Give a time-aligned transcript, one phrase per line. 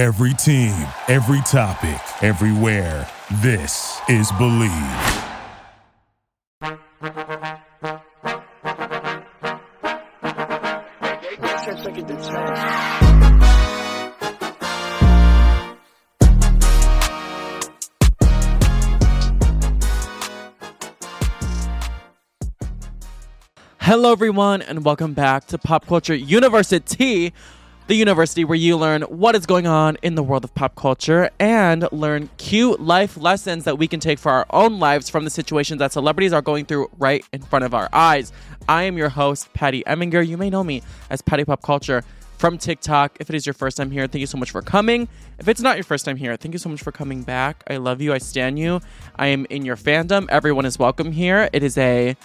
[0.00, 0.72] Every team,
[1.08, 3.06] every topic, everywhere.
[3.42, 4.70] This is Believe.
[23.80, 27.34] Hello, everyone, and welcome back to Pop Culture University,
[27.90, 31.28] the university where you learn what is going on in the world of pop culture
[31.40, 35.30] and learn cute life lessons that we can take for our own lives from the
[35.30, 38.32] situations that celebrities are going through right in front of our eyes.
[38.68, 40.24] I am your host, Patty Eminger.
[40.24, 42.04] You may know me as Patty Pop Culture
[42.38, 43.16] from TikTok.
[43.18, 45.08] If it is your first time here, thank you so much for coming.
[45.40, 47.64] If it's not your first time here, thank you so much for coming back.
[47.68, 48.12] I love you.
[48.12, 48.80] I stand you.
[49.16, 50.26] I am in your fandom.
[50.28, 51.50] Everyone is welcome here.
[51.52, 52.16] It is a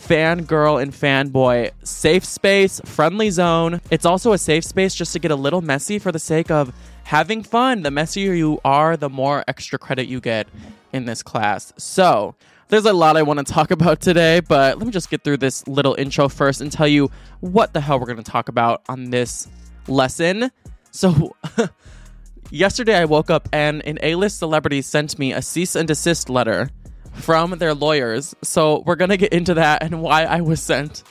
[0.00, 3.80] fangirl and fanboy safe space, friendly zone.
[3.90, 6.72] It's also a safe space just to get a little messy for the sake of
[7.04, 7.82] having fun.
[7.82, 10.48] The messier you are, the more extra credit you get
[10.92, 11.72] in this class.
[11.76, 12.34] So,
[12.68, 15.36] there's a lot I want to talk about today, but let me just get through
[15.36, 18.82] this little intro first and tell you what the hell we're going to talk about
[18.88, 19.48] on this
[19.86, 20.50] lesson.
[20.90, 21.36] So,
[22.50, 26.30] yesterday I woke up and an A list celebrity sent me a cease and desist
[26.30, 26.70] letter
[27.14, 28.34] from their lawyers.
[28.42, 31.02] So we're gonna get into that and why I was sent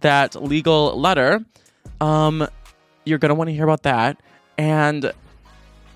[0.00, 1.44] that legal letter.
[2.00, 2.46] Um,
[3.04, 4.20] you're gonna want to hear about that.
[4.58, 5.12] And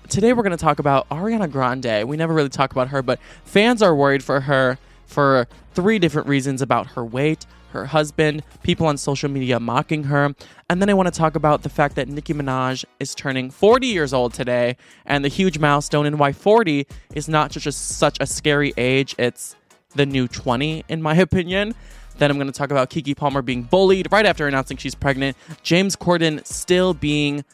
[0.09, 2.07] today we're gonna talk about Ariana Grande.
[2.07, 6.27] We never really talk about her, but fans are worried for her for three different
[6.27, 10.33] reasons about her weight, her husband, people on social media mocking her.
[10.69, 13.87] And then I want to talk about the fact that Nicki Minaj is turning 40
[13.87, 18.25] years old today and the huge milestone and why 40 is not just such a
[18.25, 19.55] scary age, it's
[19.95, 21.75] the new 20, in my opinion.
[22.17, 25.37] Then I'm going to talk about Keke Palmer being bullied right after announcing she's pregnant.
[25.63, 27.45] James Corden still being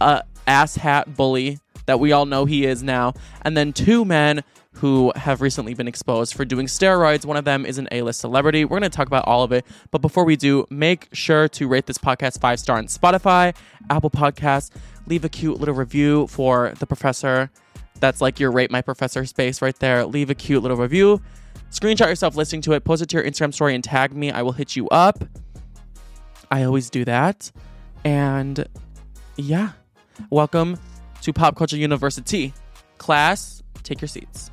[0.00, 3.12] a asshat bully that we all know he is now.
[3.42, 4.42] And then two men
[4.74, 7.24] who have recently been exposed for doing steroids.
[7.24, 8.64] One of them is an A list celebrity.
[8.64, 9.64] We're going to talk about all of it.
[9.90, 13.54] But before we do, make sure to rate this podcast five star on Spotify,
[13.88, 14.70] Apple Podcasts.
[15.06, 17.50] Leave a cute little review for the professor.
[18.00, 20.04] That's like your rate my professor space right there.
[20.06, 21.22] Leave a cute little review.
[21.70, 24.30] Screenshot yourself listening to it, post it to your Instagram story, and tag me.
[24.30, 25.24] I will hit you up.
[26.50, 27.50] I always do that.
[28.04, 28.66] And
[29.36, 29.72] yeah,
[30.30, 30.78] welcome
[31.22, 32.52] to Pop Culture University.
[32.98, 34.50] Class, take your seats.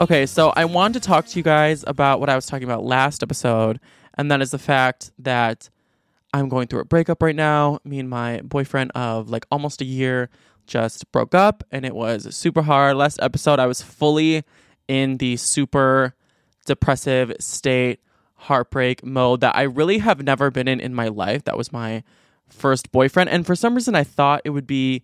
[0.00, 2.82] Okay, so I wanted to talk to you guys about what I was talking about
[2.82, 3.78] last episode,
[4.14, 5.68] and that is the fact that
[6.32, 7.80] I'm going through a breakup right now.
[7.84, 10.30] Me and my boyfriend of like almost a year
[10.66, 12.96] just broke up, and it was super hard.
[12.96, 14.42] Last episode, I was fully
[14.88, 16.14] in the super
[16.64, 18.00] depressive state,
[18.36, 21.44] heartbreak mode that I really have never been in in my life.
[21.44, 22.04] That was my
[22.48, 25.02] first boyfriend, and for some reason, I thought it would be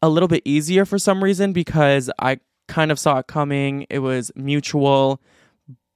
[0.00, 2.38] a little bit easier for some reason because I
[2.68, 3.86] kind of saw it coming.
[3.90, 5.20] It was mutual,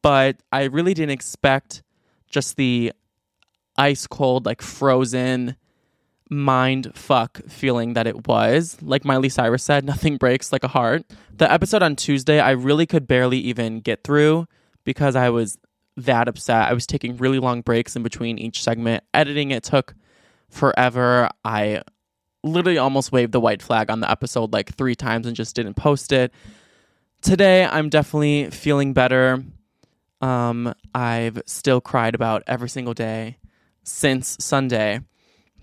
[0.02, 1.82] but I really didn't expect
[2.28, 2.92] just the
[3.76, 5.56] ice cold, like frozen
[6.30, 8.76] mind fuck feeling that it was.
[8.82, 11.04] Like Miley Cyrus said, nothing breaks like a heart.
[11.36, 14.46] The episode on Tuesday, I really could barely even get through
[14.84, 15.58] because I was
[15.96, 16.68] that upset.
[16.68, 19.04] I was taking really long breaks in between each segment.
[19.14, 19.94] Editing it took
[20.48, 21.28] forever.
[21.44, 21.82] I
[22.44, 25.74] literally almost waved the white flag on the episode like three times and just didn't
[25.74, 26.32] post it.
[27.20, 29.42] Today, I'm definitely feeling better.
[30.20, 33.38] Um, I've still cried about every single day
[33.82, 35.00] since Sunday,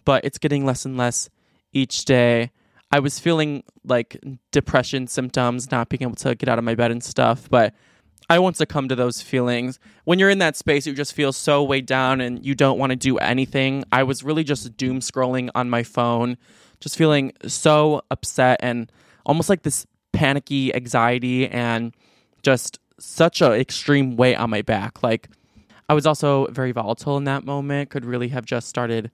[0.03, 1.29] but it's getting less and less
[1.71, 2.51] each day.
[2.91, 4.21] I was feeling like
[4.51, 7.73] depression symptoms, not being able to get out of my bed and stuff, but
[8.29, 9.79] I won't succumb to those feelings.
[10.03, 12.91] When you're in that space, you just feel so weighed down and you don't want
[12.91, 13.85] to do anything.
[13.91, 16.37] I was really just doom scrolling on my phone,
[16.81, 18.91] just feeling so upset and
[19.25, 19.85] almost like this
[20.15, 21.93] panicky anxiety and
[22.41, 25.03] just such a extreme weight on my back.
[25.03, 25.29] Like
[25.89, 29.11] I was also very volatile in that moment, could really have just started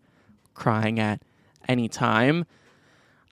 [0.53, 1.21] crying at
[1.67, 2.45] any time.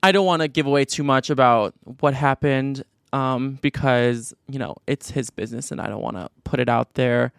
[0.02, 2.84] I don't want to give away too much about what happened
[3.14, 6.94] um, because, you know, it's his business and I don't want to put it out
[6.94, 7.34] there.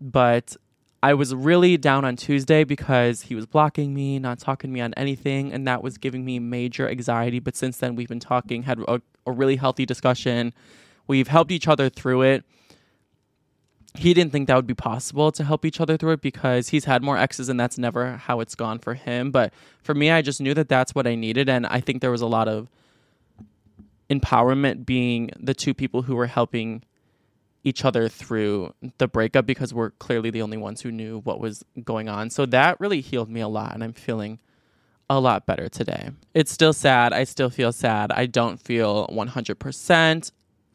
[0.00, 0.56] But
[1.02, 4.80] I was really down on Tuesday because he was blocking me, not talking to me
[4.80, 7.38] on anything, and that was giving me major anxiety.
[7.38, 10.52] But since then, we've been talking, had a, a really healthy discussion.
[11.06, 12.44] We've helped each other through it.
[13.94, 16.84] He didn't think that would be possible to help each other through it because he's
[16.84, 19.30] had more exes, and that's never how it's gone for him.
[19.30, 22.10] But for me, I just knew that that's what I needed, and I think there
[22.10, 22.68] was a lot of
[24.10, 26.82] empowerment being the two people who were helping
[27.64, 31.64] each other through the breakup because we're clearly the only ones who knew what was
[31.82, 32.30] going on.
[32.30, 34.38] So that really healed me a lot and I'm feeling
[35.08, 36.10] a lot better today.
[36.34, 37.12] It's still sad.
[37.12, 38.10] I still feel sad.
[38.12, 40.32] I don't feel 100%.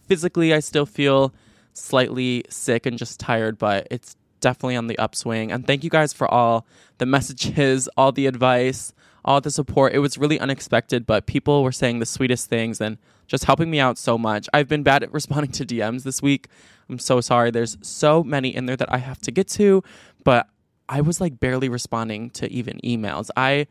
[0.07, 1.33] Physically, I still feel
[1.73, 5.51] slightly sick and just tired, but it's definitely on the upswing.
[5.51, 6.65] And thank you guys for all
[6.97, 8.93] the messages, all the advice,
[9.23, 9.93] all the support.
[9.93, 13.79] It was really unexpected, but people were saying the sweetest things and just helping me
[13.79, 14.49] out so much.
[14.53, 16.47] I've been bad at responding to DMs this week.
[16.89, 17.51] I'm so sorry.
[17.51, 19.83] There's so many in there that I have to get to,
[20.23, 20.47] but
[20.89, 23.29] I was like barely responding to even emails.
[23.37, 23.67] I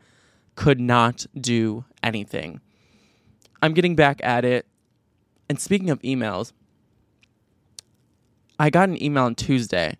[0.55, 2.61] could not do anything.
[3.61, 4.65] I'm getting back at it.
[5.49, 6.53] And speaking of emails,
[8.59, 9.97] I got an email on Tuesday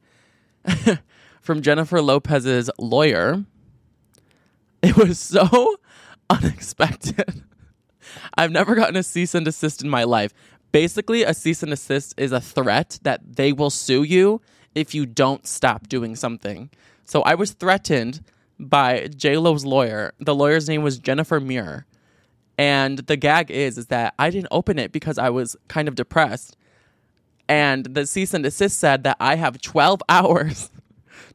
[1.42, 3.44] from Jennifer Lopez's lawyer.
[4.82, 5.78] It was so
[6.30, 7.44] unexpected.
[8.38, 10.34] I've never gotten a cease and desist in my life.
[10.72, 14.42] Basically, a cease and desist is a threat that they will sue you
[14.74, 16.70] if you don't stop doing something.
[17.04, 18.24] So I was threatened
[18.62, 20.14] by J Lo's lawyer.
[20.20, 21.86] The lawyer's name was Jennifer Muir.
[22.58, 25.96] And the gag is is that I didn't open it because I was kind of
[25.96, 26.56] depressed.
[27.50, 30.70] And the cease and desist said that I have 12 hours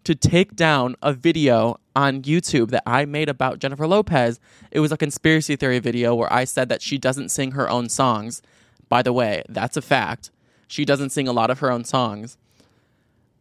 [0.05, 4.39] to take down a video on YouTube that I made about Jennifer Lopez.
[4.71, 7.89] It was a conspiracy theory video where I said that she doesn't sing her own
[7.89, 8.41] songs.
[8.89, 10.31] By the way, that's a fact.
[10.69, 12.39] She doesn't sing a lot of her own songs.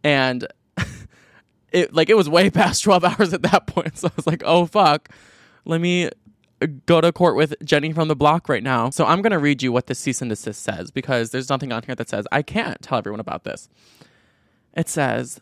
[0.03, 0.47] And
[1.75, 3.98] it like it was way past 12 hours at that point.
[3.98, 5.10] So I was like, "Oh fuck.
[5.66, 6.10] Let me
[6.86, 9.62] go to court with Jenny from the block right now." So I'm going to read
[9.62, 12.42] you what the cease and desist says because there's nothing on here that says I
[12.42, 13.69] can't tell everyone about this.
[14.74, 15.39] It says,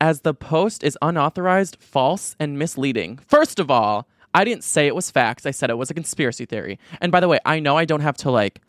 [0.00, 3.18] as the post is unauthorized, false, and misleading.
[3.18, 5.44] First of all, I didn't say it was facts.
[5.44, 6.78] I said it was a conspiracy theory.
[7.00, 8.62] And by the way, I know I don't have to like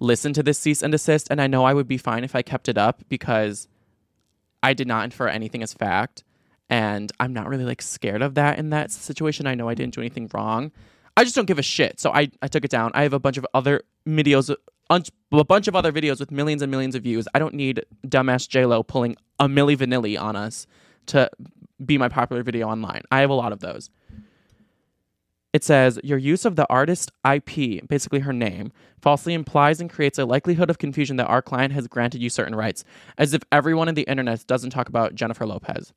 [0.00, 2.42] listen to this cease and desist, and I know I would be fine if I
[2.42, 3.68] kept it up because
[4.66, 6.24] I did not infer anything as fact.
[6.68, 9.46] And I'm not really like scared of that in that situation.
[9.46, 10.72] I know I didn't do anything wrong.
[11.16, 12.00] I just don't give a shit.
[12.00, 12.90] So I, I took it down.
[12.92, 14.52] I have a bunch of other videos,
[14.90, 17.28] a bunch of other videos with millions and millions of views.
[17.32, 20.66] I don't need dumbass JLo pulling a milli vanilli on us
[21.06, 21.30] to
[21.84, 23.02] be my popular video online.
[23.12, 23.88] I have a lot of those.
[25.56, 30.18] It says your use of the artist IP, basically her name, falsely implies and creates
[30.18, 32.84] a likelihood of confusion that our client has granted you certain rights,
[33.16, 35.94] as if everyone in the internet doesn't talk about Jennifer Lopez.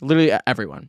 [0.00, 0.88] Literally everyone.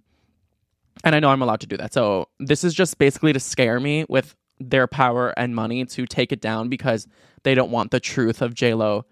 [1.03, 1.93] And I know I'm allowed to do that.
[1.93, 6.31] So this is just basically to scare me with their power and money to take
[6.31, 7.09] it down because
[7.43, 9.03] they don't want the truth of JLo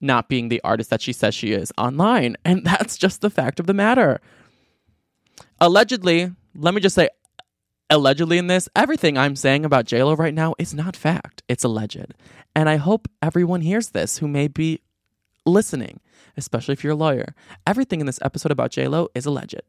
[0.00, 2.38] not being the artist that she says she is online.
[2.46, 4.22] And that's just the fact of the matter.
[5.60, 7.10] Allegedly, let me just say
[7.90, 11.42] allegedly in this, everything I'm saying about JLo right now is not fact.
[11.48, 12.14] It's alleged.
[12.54, 14.80] And I hope everyone hears this who may be
[15.46, 16.00] listening,
[16.36, 17.34] especially if you're a lawyer.
[17.66, 19.62] Everything in this episode about JLo is alleged.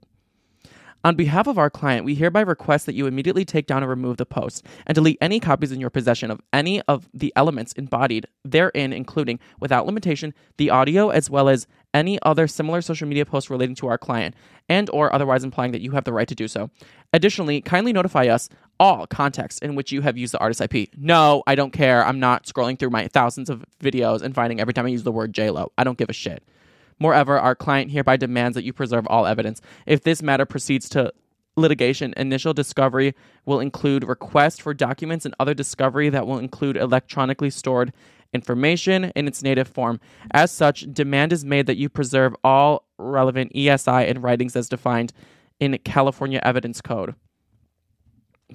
[1.04, 4.18] On behalf of our client, we hereby request that you immediately take down and remove
[4.18, 8.26] the post and delete any copies in your possession of any of the elements embodied
[8.44, 13.50] therein, including, without limitation, the audio as well as any other similar social media posts
[13.50, 14.36] relating to our client
[14.68, 16.70] and or otherwise implying that you have the right to do so.
[17.14, 18.50] Additionally, kindly notify us
[18.80, 20.90] all contexts in which you have used the artist IP.
[20.98, 22.06] No, I don't care.
[22.06, 25.12] I'm not scrolling through my thousands of videos and finding every time I use the
[25.12, 25.70] word JLo.
[25.78, 26.44] I don't give a shit.
[27.00, 29.62] Moreover, our client hereby demands that you preserve all evidence.
[29.86, 31.14] If this matter proceeds to
[31.56, 37.50] litigation, initial discovery will include requests for documents and other discovery that will include electronically
[37.50, 37.94] stored
[38.34, 40.00] information in its native form.
[40.32, 45.14] As such, demand is made that you preserve all relevant ESI and writings as defined
[45.60, 47.16] in California Evidence Code.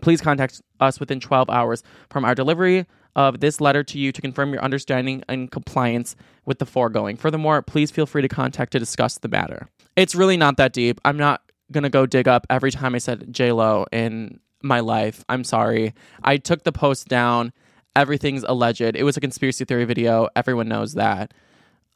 [0.01, 2.87] Please contact us within 12 hours from our delivery
[3.17, 7.17] of this letter to you to confirm your understanding and compliance with the foregoing.
[7.17, 9.69] Furthermore, please feel free to contact to discuss the matter.
[9.97, 11.01] It's really not that deep.
[11.05, 15.25] I'm not going to go dig up every time I said J-Lo in my life.
[15.29, 15.95] I'm sorry.
[16.23, 17.53] I took the post down.
[17.97, 18.81] Everything's alleged.
[18.81, 20.29] It was a conspiracy theory video.
[20.37, 21.35] Everyone knows that.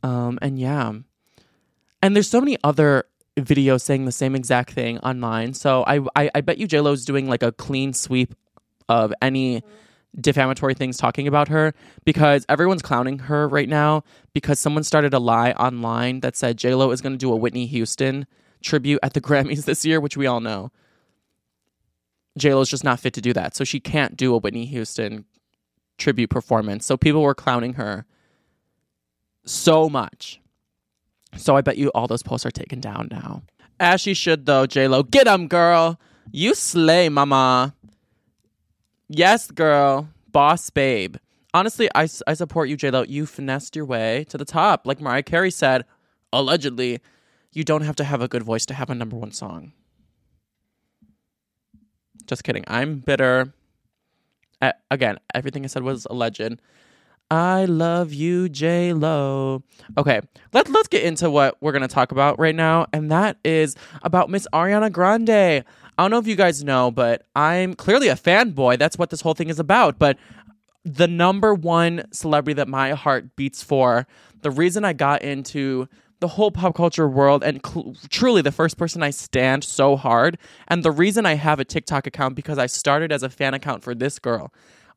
[0.02, 0.92] Um, and yeah.
[2.02, 3.04] And there's so many other
[3.36, 5.54] videos saying the same exact thing online.
[5.54, 8.34] So I I, I bet you J-Lo's doing like a clean sweep
[8.88, 9.62] of any
[10.20, 11.74] defamatory things talking about her
[12.04, 16.90] because everyone's clowning her right now because someone started a lie online that said J-Lo
[16.90, 18.26] is going to do a Whitney Houston
[18.62, 20.70] tribute at the Grammys this year, which we all know.
[22.38, 23.54] JLo's just not fit to do that.
[23.54, 25.24] So she can't do a Whitney Houston
[25.98, 26.86] tribute performance.
[26.86, 28.06] So people were clowning her
[29.44, 30.40] so much.
[31.36, 33.42] So I bet you all those posts are taken down now.
[33.80, 35.08] As she should though, JLo.
[35.10, 35.98] Get 'em, girl.
[36.30, 37.74] You slay, mama.
[39.08, 40.08] Yes, girl.
[40.32, 41.16] Boss babe.
[41.52, 43.08] Honestly, I, I support you, JLo.
[43.08, 44.86] You finessed your way to the top.
[44.86, 45.84] Like Mariah Carey said,
[46.32, 47.00] allegedly,
[47.52, 49.72] you don't have to have a good voice to have a number one song.
[52.26, 52.64] Just kidding.
[52.66, 53.52] I'm bitter.
[54.90, 56.60] Again, everything I said was a legend.
[57.30, 59.62] I love you, J Lo.
[59.96, 60.20] Okay,
[60.52, 64.30] let's let's get into what we're gonna talk about right now, and that is about
[64.30, 65.30] Miss Ariana Grande.
[65.30, 68.78] I don't know if you guys know, but I'm clearly a fanboy.
[68.78, 69.98] That's what this whole thing is about.
[69.98, 70.18] But
[70.84, 74.06] the number one celebrity that my heart beats for,
[74.42, 75.88] the reason I got into
[76.24, 80.38] the whole pop culture world, and cl- truly the first person I stand so hard,
[80.68, 83.82] and the reason I have a TikTok account because I started as a fan account
[83.82, 84.50] for this girl.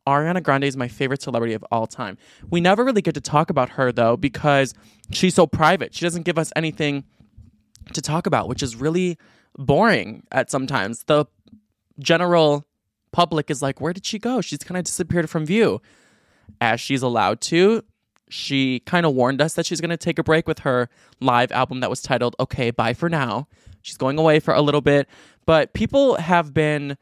[0.07, 2.17] Ariana Grande is my favorite celebrity of all time.
[2.50, 4.74] We never really get to talk about her though because
[5.12, 5.93] she's so private.
[5.93, 7.03] She doesn't give us anything
[7.91, 9.17] to talk about, which is really
[9.57, 11.03] boring at sometimes.
[11.07, 11.25] The
[12.00, 12.63] general
[13.12, 14.39] public is like, where did she go?
[14.39, 15.81] She's kind of disappeared from view.
[16.62, 17.84] As she's allowed to,
[18.29, 21.51] she kind of warned us that she's going to take a break with her live
[21.51, 23.48] album that was titled Okay, Bye for Now.
[23.81, 25.07] She's going away for a little bit,
[25.46, 26.98] but people have been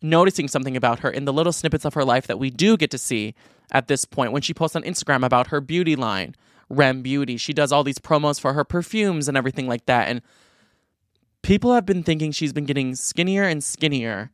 [0.00, 2.90] noticing something about her in the little snippets of her life that we do get
[2.90, 3.34] to see
[3.70, 6.34] at this point when she posts on Instagram about her beauty line,
[6.68, 7.36] Rem Beauty.
[7.36, 10.08] She does all these promos for her perfumes and everything like that.
[10.08, 10.22] And
[11.42, 14.30] people have been thinking she's been getting skinnier and skinnier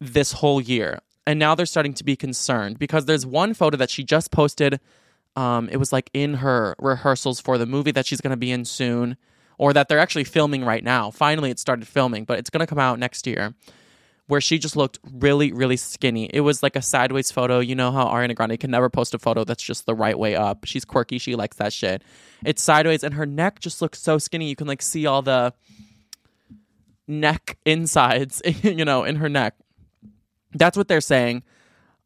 [0.00, 1.00] this whole year.
[1.28, 4.80] And now they're starting to be concerned because there's one photo that she just posted.
[5.36, 8.50] Um, it was like in her rehearsals for the movie that she's going to be
[8.50, 9.18] in soon,
[9.58, 11.10] or that they're actually filming right now.
[11.10, 13.54] Finally, it started filming, but it's going to come out next year.
[14.26, 16.30] Where she just looked really, really skinny.
[16.32, 17.58] It was like a sideways photo.
[17.60, 20.34] You know how Ariana Grande can never post a photo that's just the right way
[20.34, 20.64] up.
[20.64, 21.18] She's quirky.
[21.18, 22.02] She likes that shit.
[22.42, 24.48] It's sideways, and her neck just looks so skinny.
[24.48, 25.52] You can like see all the
[27.06, 29.56] neck insides, you know, in her neck.
[30.54, 31.42] That's what they're saying.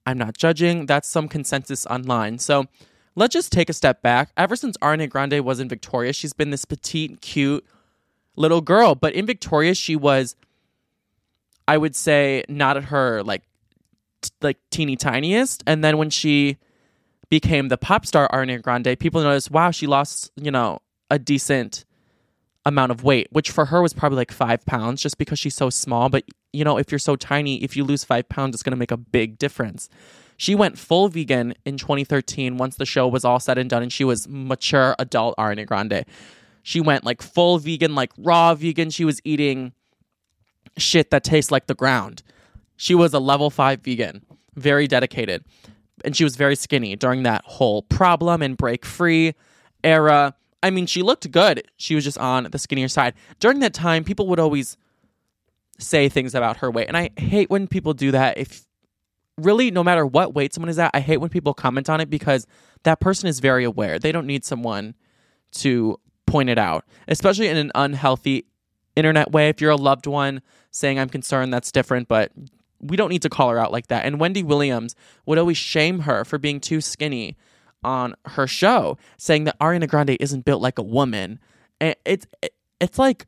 [0.06, 0.86] I'm not judging.
[0.86, 2.38] That's some consensus online.
[2.38, 2.66] So
[3.14, 4.30] let's just take a step back.
[4.36, 7.64] Ever since Ariana Grande was in Victorious, she's been this petite, cute
[8.36, 8.94] little girl.
[8.94, 10.34] But in Victorious, she was,
[11.68, 13.42] I would say, not at her like,
[14.22, 15.62] t- like teeny tiniest.
[15.66, 16.58] And then when she
[17.28, 20.80] became the pop star Ariana Grande, people noticed, wow, she lost, you know,
[21.10, 21.84] a decent
[22.64, 25.70] amount of weight, which for her was probably like five pounds just because she's so
[25.70, 26.08] small.
[26.08, 28.78] But, you know, if you're so tiny, if you lose five pounds, it's going to
[28.78, 29.88] make a big difference.
[30.36, 33.92] She went full vegan in 2013 once the show was all said and done and
[33.92, 36.04] she was mature adult Ariana Grande.
[36.62, 38.90] She went like full vegan, like raw vegan.
[38.90, 39.72] She was eating
[40.78, 42.22] shit that tastes like the ground.
[42.76, 45.44] She was a level five vegan, very dedicated.
[46.04, 49.34] And she was very skinny during that whole problem and break free
[49.84, 50.34] era.
[50.62, 51.62] I mean, she looked good.
[51.76, 53.14] She was just on the skinnier side.
[53.40, 54.76] During that time, people would always
[55.78, 56.88] say things about her weight.
[56.88, 58.38] And I hate when people do that.
[58.38, 58.64] If
[59.36, 62.08] really, no matter what weight someone is at, I hate when people comment on it
[62.08, 62.46] because
[62.84, 63.98] that person is very aware.
[63.98, 64.94] They don't need someone
[65.52, 68.46] to point it out, especially in an unhealthy
[68.96, 69.48] internet way.
[69.48, 72.32] If you're a loved one saying, I'm concerned, that's different, but
[72.80, 74.04] we don't need to call her out like that.
[74.04, 74.94] And Wendy Williams
[75.26, 77.36] would always shame her for being too skinny
[77.84, 81.38] on her show, saying that Ariana Grande isn't built like a woman.
[81.80, 82.26] And it's
[82.80, 83.26] it's like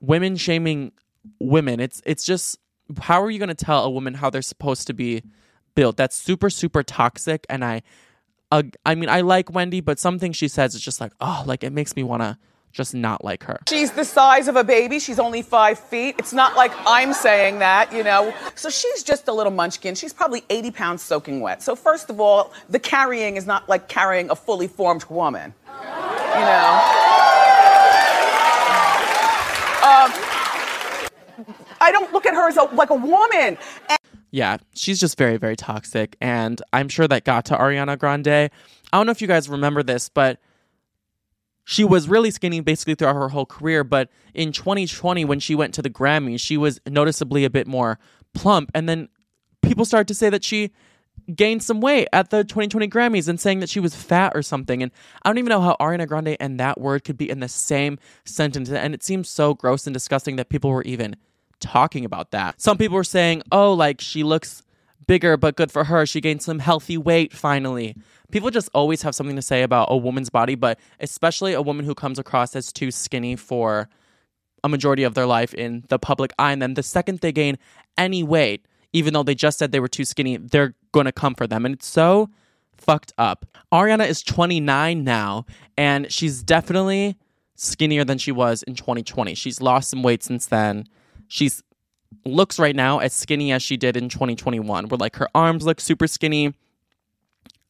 [0.00, 0.92] women shaming
[1.38, 1.80] women.
[1.80, 2.58] It's it's just
[3.00, 5.22] how are you going to tell a woman how they're supposed to be
[5.74, 5.96] built?
[5.96, 7.46] That's super super toxic.
[7.48, 7.82] And I,
[8.50, 11.64] uh, I mean, I like Wendy, but something she says is just like, oh, like
[11.64, 12.38] it makes me want to
[12.72, 13.60] just not like her.
[13.68, 14.98] She's the size of a baby.
[14.98, 16.16] She's only five feet.
[16.18, 18.34] It's not like I'm saying that, you know.
[18.54, 19.94] So she's just a little munchkin.
[19.94, 21.62] She's probably 80 pounds soaking wet.
[21.62, 26.40] So, first of all, the carrying is not like carrying a fully formed woman, you
[26.40, 26.80] know.
[29.82, 30.12] Um,
[31.80, 33.58] I don't look at her as a, like a woman.
[33.88, 33.98] And
[34.30, 36.16] yeah, she's just very, very toxic.
[36.20, 38.28] And I'm sure that got to Ariana Grande.
[38.28, 38.50] I
[38.92, 40.38] don't know if you guys remember this, but
[41.64, 43.84] she was really skinny basically throughout her whole career.
[43.84, 47.98] But in 2020, when she went to the Grammys, she was noticeably a bit more
[48.34, 48.70] plump.
[48.74, 49.08] And then
[49.62, 50.72] people started to say that she
[51.34, 54.82] gained some weight at the 2020 Grammys and saying that she was fat or something.
[54.82, 54.90] And
[55.22, 57.98] I don't even know how Ariana Grande and that word could be in the same
[58.24, 58.70] sentence.
[58.70, 61.16] And it seems so gross and disgusting that people were even
[61.60, 62.60] talking about that.
[62.60, 64.62] Some people were saying, oh, like she looks
[65.06, 66.06] bigger, but good for her.
[66.06, 67.96] She gained some healthy weight finally.
[68.30, 71.84] People just always have something to say about a woman's body, but especially a woman
[71.84, 73.88] who comes across as too skinny for
[74.64, 76.52] a majority of their life in the public eye.
[76.52, 77.58] And then the second they gain
[77.98, 81.34] any weight, even though they just said they were too skinny, they're going to come
[81.34, 81.66] for them.
[81.66, 82.30] And it's so
[82.76, 83.46] fucked up.
[83.72, 87.16] Ariana is 29 now, and she's definitely
[87.54, 89.34] skinnier than she was in 2020.
[89.34, 90.86] She's lost some weight since then.
[91.28, 91.62] She's
[92.24, 95.80] looks right now as skinny as she did in 2021, where like her arms look
[95.80, 96.54] super skinny.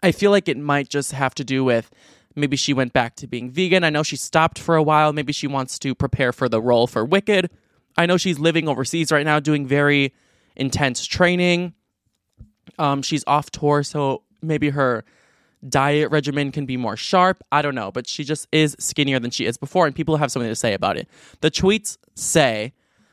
[0.02, 1.90] I feel like it might just have to do with
[2.34, 3.84] maybe she went back to being vegan.
[3.84, 5.12] I know she stopped for a while.
[5.12, 7.50] Maybe she wants to prepare for the role for Wicked.
[7.96, 10.14] I know she's living overseas right now doing very
[10.56, 11.74] intense training.
[12.78, 15.04] Um, she's off tour, so maybe her
[15.68, 17.42] diet regimen can be more sharp.
[17.52, 20.32] I don't know, but she just is skinnier than she is before, and people have
[20.32, 21.08] something to say about it.
[21.40, 22.72] The tweets say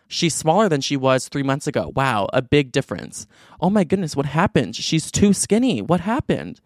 [0.09, 1.93] she's smaller than she was three months ago.
[1.95, 3.25] Wow, a big difference.
[3.61, 4.75] Oh my goodness, what happened?
[4.75, 5.81] She's too skinny.
[5.81, 6.59] What happened?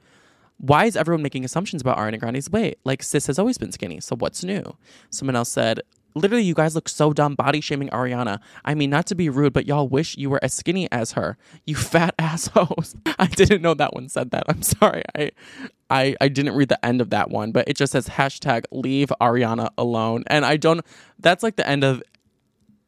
[0.58, 2.80] Why is everyone making assumptions about Ariana Grande's weight?
[2.84, 4.64] Like, sis has always been skinny, so what's new?
[5.12, 5.82] Someone else said,
[6.16, 8.40] Literally, you guys look so dumb body shaming Ariana.
[8.64, 11.38] I mean, not to be rude, but y'all wish you were as skinny as her.
[11.66, 12.96] You fat assholes.
[13.18, 14.44] I didn't know that one said that.
[14.48, 15.04] I'm sorry.
[15.18, 15.32] I,
[15.90, 19.12] I, I didn't read the end of that one, but it just says hashtag leave
[19.20, 20.24] Ariana alone.
[20.28, 20.82] And I don't,
[21.20, 22.04] that's like the end of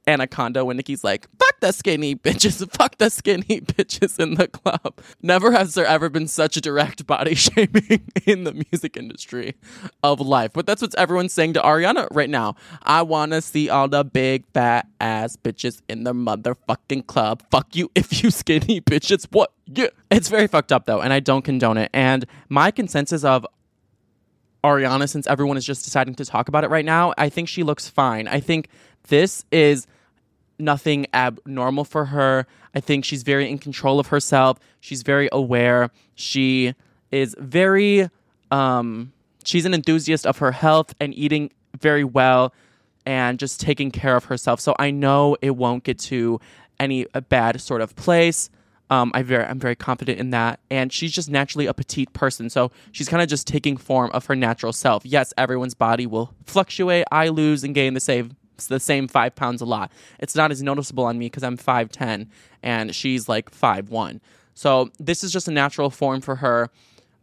[0.08, 5.00] Anaconda when Nicki's like, fuck the skinny bitches, fuck the skinny bitches in the club.
[5.22, 9.56] Never has there ever been such a direct body shaming in the music industry
[10.04, 10.52] of life.
[10.54, 12.56] But that's what everyone's saying to Ariana right now.
[12.84, 17.44] I wanna see all the big fat ass bitches in the motherfucking club.
[17.50, 19.28] Fuck you if you skinny bitches.
[19.32, 19.52] What?
[19.66, 19.88] Yeah.
[20.12, 21.90] It's very fucked up though, and I don't condone it.
[21.94, 23.46] And my consensus of
[24.64, 27.64] Ariana, since everyone is just deciding to talk about it right now, I think she
[27.64, 28.28] looks fine.
[28.28, 28.70] I think
[29.08, 29.86] this is
[30.60, 32.48] nothing abnormal for her.
[32.74, 34.60] I think she's very in control of herself.
[34.80, 35.92] She's very aware.
[36.16, 36.74] She
[37.12, 38.10] is very
[38.52, 39.12] um
[39.44, 42.54] she's an enthusiast of her health and eating very well
[43.06, 44.60] and just taking care of herself.
[44.60, 46.40] So I know it won't get to
[46.80, 48.50] any bad sort of place.
[48.90, 50.60] Um, I very, I'm very confident in that.
[50.70, 52.50] And she's just naturally a petite person.
[52.50, 55.06] So she's kind of just taking form of her natural self.
[55.06, 57.06] Yes, everyone's body will fluctuate.
[57.12, 59.92] I lose and gain the same, the same five pounds a lot.
[60.20, 62.28] It's not as noticeable on me because I'm 5'10
[62.64, 64.20] and she's like 5'1.
[64.54, 66.70] So this is just a natural form for her.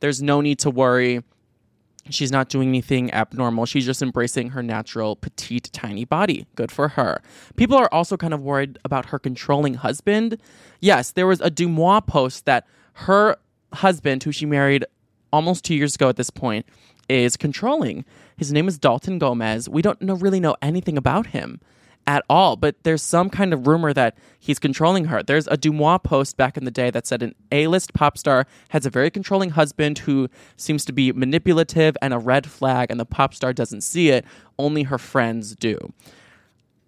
[0.00, 1.22] There's no need to worry.
[2.10, 3.64] She's not doing anything abnormal.
[3.66, 6.46] She's just embracing her natural, petite, tiny body.
[6.56, 7.22] Good for her.
[7.56, 10.38] People are also kind of worried about her controlling husband.
[10.80, 13.36] Yes, there was a DeuxMoi post that her
[13.72, 14.84] husband, who she married
[15.32, 16.66] almost two years ago at this point,
[17.08, 18.04] is controlling.
[18.42, 19.68] His name is Dalton Gomez.
[19.68, 21.60] We don't know, really know anything about him
[22.08, 25.22] at all, but there's some kind of rumor that he's controlling her.
[25.22, 28.84] There's a DeuxMoi post back in the day that said an A-list pop star has
[28.84, 33.04] a very controlling husband who seems to be manipulative and a red flag, and the
[33.04, 34.24] pop star doesn't see it.
[34.58, 35.78] Only her friends do.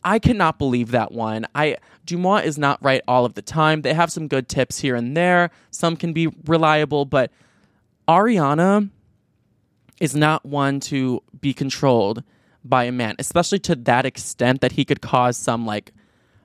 [0.03, 1.47] I cannot believe that one.
[1.55, 3.83] I DeuxMoi is not right all of the time.
[3.83, 5.53] They have some good tips here and there.
[5.71, 7.31] Some can be reliable, but
[8.09, 8.91] Ariana
[10.01, 12.23] is not one to be controlled
[12.65, 15.93] by a man, especially to that extent that he could cause some like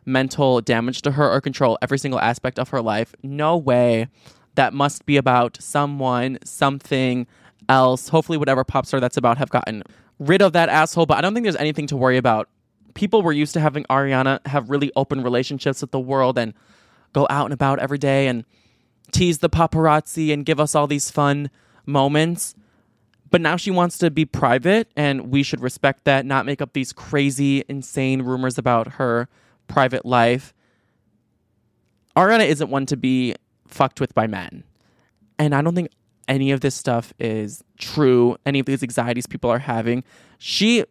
[0.06, 3.16] mental damage to her or control every single aspect of her life.
[3.24, 4.08] No way.
[4.56, 7.28] That must be about someone, something
[7.70, 8.10] else.
[8.10, 9.84] Hopefully, whatever pop star that's about have gotten
[10.18, 11.06] rid of that asshole.
[11.06, 12.50] But I don't think there's anything to worry about.
[12.94, 16.54] People were used to having Ariana have really open relationships with the world and
[17.14, 18.44] go out and about every day and
[19.12, 21.50] tease the paparazzi and give us all these fun
[21.86, 22.56] moments.
[23.32, 26.74] But now she wants to be private, and we should respect that, not make up
[26.74, 29.28] these crazy, insane rumors about her
[29.68, 30.54] private life.
[32.16, 33.36] Ariana isn't one to be
[33.68, 34.64] fucked with by men.
[35.38, 35.92] And I don't think
[36.28, 40.04] any of this stuff is true, any of these anxieties people are having.
[40.38, 40.86] She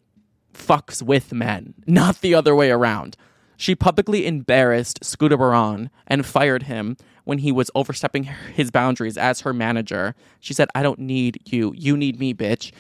[0.55, 3.17] fucks with men, not the other way around.
[3.59, 8.23] She publicly embarrassed Scooter Braun and fired him when he was overstepping
[8.55, 10.15] his boundaries as her manager.
[10.39, 11.75] She said, I don't need you.
[11.77, 12.71] You need me, bitch.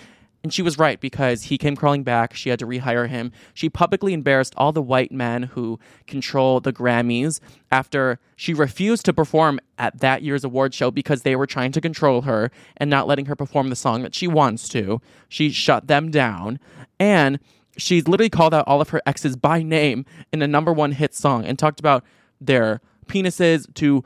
[0.44, 2.32] And she was right because he came crawling back.
[2.32, 3.32] She had to rehire him.
[3.54, 7.40] She publicly embarrassed all the white men who control the Grammys
[7.72, 11.80] after she refused to perform at that year's award show because they were trying to
[11.80, 15.00] control her and not letting her perform the song that she wants to.
[15.28, 16.60] She shut them down.
[17.00, 17.40] And
[17.78, 21.14] she's literally called out all of her exes by name in a number one hit
[21.14, 22.04] song and talked about
[22.40, 24.04] their penises to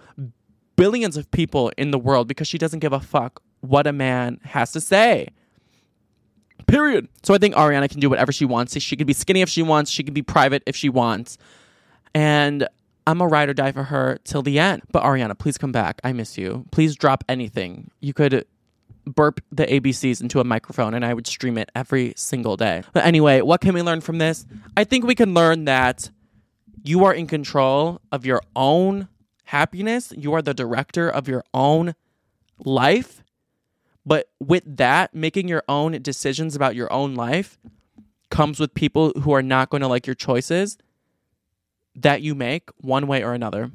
[0.76, 4.40] billions of people in the world because she doesn't give a fuck what a man
[4.44, 5.28] has to say.
[6.66, 7.08] Period.
[7.22, 8.78] So I think Ariana can do whatever she wants.
[8.80, 9.90] She can be skinny if she wants.
[9.90, 11.38] She can be private if she wants.
[12.14, 12.66] And
[13.06, 14.82] I'm a ride or die for her till the end.
[14.92, 16.00] But Ariana, please come back.
[16.04, 16.64] I miss you.
[16.70, 17.90] Please drop anything.
[18.00, 18.46] You could
[19.04, 22.82] burp the ABCs into a microphone and I would stream it every single day.
[22.92, 24.46] But anyway, what can we learn from this?
[24.76, 26.10] I think we can learn that
[26.82, 29.08] you are in control of your own
[29.44, 30.12] happiness.
[30.16, 31.94] You are the director of your own
[32.64, 33.22] life.
[34.04, 37.58] But with that, making your own decisions about your own life
[38.30, 40.78] comes with people who are not going to like your choices
[41.94, 43.70] that you make one way or another.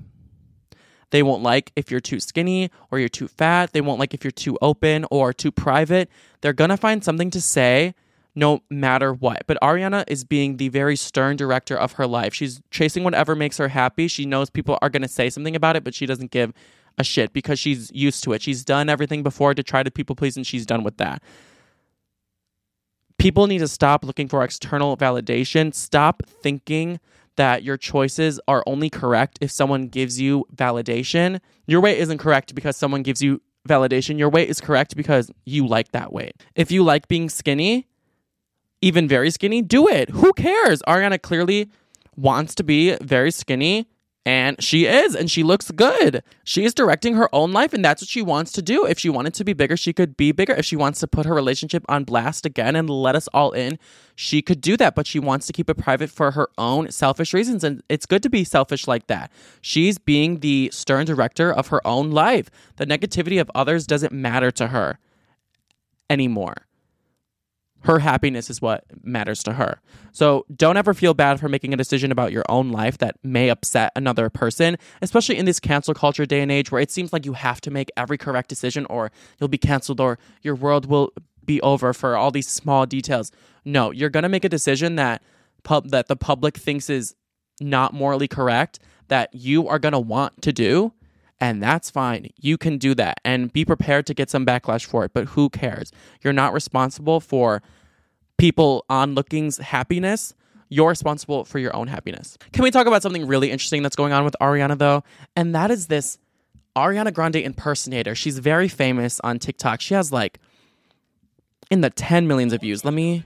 [1.12, 3.74] They won't like if you're too skinny or you're too fat.
[3.74, 6.10] They won't like if you're too open or too private.
[6.42, 7.94] They're going to find something to say
[8.36, 9.44] no matter what.
[9.48, 12.34] But Ariana is being the very stern director of her life.
[12.34, 14.08] She's chasing whatever makes her happy.
[14.08, 16.54] She knows people are going to say something about it, but she doesn't give
[17.00, 18.42] a shit because she's used to it.
[18.42, 21.24] She's done everything before to try to people please, and she's done with that.
[23.18, 25.74] People need to stop looking for external validation.
[25.74, 27.00] Stop thinking
[27.38, 31.40] that your choices are only correct if someone gives you validation.
[31.66, 34.20] Your weight isn't correct because someone gives you validation.
[34.20, 36.36] Your weight is correct because you like that weight.
[36.56, 37.88] If you like being skinny,
[38.82, 40.10] even very skinny, do it.
[40.10, 40.82] Who cares?
[40.88, 41.70] Ariana clearly
[42.16, 43.88] wants to be very skinny
[44.28, 46.22] and she is and she looks good.
[46.44, 48.86] She is directing her own life and that's what she wants to do.
[48.86, 50.54] If she wanted to be bigger, she could be bigger.
[50.54, 53.80] If she wants to put her relationship on blast again and let us all in,
[54.18, 57.34] she could do that, but she wants to keep it private for her own selfish
[57.34, 59.32] reasons and it's good to be selfish like that.
[59.62, 62.50] She's being the stern director of her own life.
[62.76, 65.00] The negativity of others doesn't matter to her
[66.10, 66.67] anymore
[67.82, 69.80] her happiness is what matters to her.
[70.12, 73.50] So don't ever feel bad for making a decision about your own life that may
[73.50, 77.26] upset another person, especially in this cancel culture day and age where it seems like
[77.26, 81.14] you have to make every correct decision or you'll be canceled or your world will
[81.46, 83.32] be over for all these small details.
[83.64, 85.22] No, you're going to make a decision that
[85.64, 87.16] pub that the public thinks is
[87.60, 90.94] not morally correct that you are going to want to do
[91.40, 92.30] and that's fine.
[92.40, 95.50] You can do that and be prepared to get some backlash for it, but who
[95.50, 95.92] cares?
[96.24, 97.62] You're not responsible for
[98.38, 100.34] people on looking's happiness.
[100.70, 102.38] You're responsible for your own happiness.
[102.52, 105.04] Can we talk about something really interesting that's going on with Ariana though?
[105.36, 106.18] And that is this
[106.76, 108.16] Ariana Grande impersonator.
[108.16, 109.82] She's very famous on TikTok.
[109.82, 110.40] She has like
[111.70, 112.84] in the 10 millions of views.
[112.84, 113.24] Let me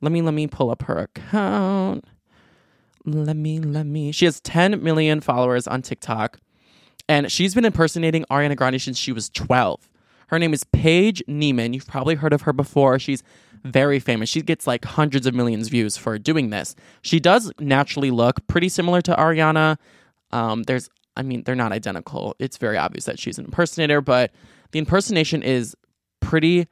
[0.00, 2.04] let me let me pull up her account.
[3.04, 4.12] Let me let me.
[4.12, 6.38] She has 10 million followers on TikTok.
[7.08, 9.88] And she's been impersonating Ariana Grande since she was 12.
[10.28, 11.72] Her name is Paige Niemann.
[11.72, 12.98] You've probably heard of her before.
[12.98, 13.22] She's
[13.64, 14.28] very famous.
[14.28, 16.76] She gets like hundreds of millions views for doing this.
[17.02, 19.78] She does naturally look pretty similar to Ariana.
[20.30, 22.36] Um, there's, I mean, they're not identical.
[22.38, 24.30] It's very obvious that she's an impersonator, but
[24.72, 25.74] the impersonation is
[26.20, 26.66] pretty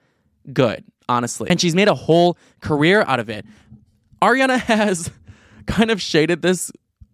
[0.53, 1.49] good, honestly.
[1.49, 3.46] And she's made a whole career out of it.
[4.20, 5.11] Ariana has
[5.66, 6.70] kind of shaded this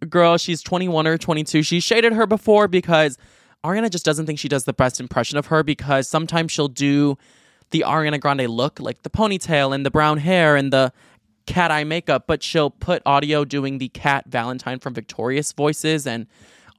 [0.06, 0.36] girl.
[0.36, 1.62] She's 21 or 22.
[1.62, 3.18] She shaded her before because
[3.64, 7.16] Ariana just doesn't think she does the best impression of her because sometimes she'll do
[7.70, 10.92] the Ariana Grande look, like the ponytail and the brown hair and the
[11.46, 16.06] cat eye makeup, but she'll put audio doing the cat Valentine from Victorious voices.
[16.06, 16.26] And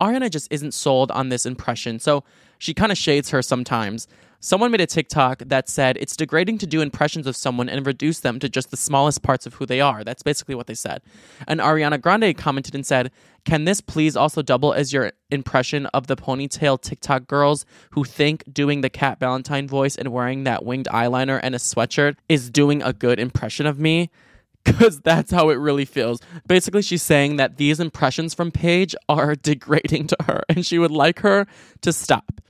[0.01, 1.99] Ariana just isn't sold on this impression.
[1.99, 2.23] So
[2.59, 4.07] she kind of shades her sometimes.
[4.45, 8.19] Someone made a TikTok that said it's degrading to do impressions of someone and reduce
[8.19, 10.03] them to just the smallest parts of who they are.
[10.03, 11.01] That's basically what they said.
[11.47, 13.10] And Ariana Grande commented and said,
[13.45, 18.43] Can this please also double as your impression of the ponytail TikTok girls who think
[18.51, 22.82] doing the Cat Valentine voice and wearing that winged eyeliner and a sweatshirt is doing
[22.84, 24.10] a good impression of me?
[24.65, 26.21] Because that's how it really feels.
[26.47, 30.91] Basically, she's saying that these impressions from Paige are degrading to her and she would
[30.91, 31.47] like her
[31.82, 32.41] to stop.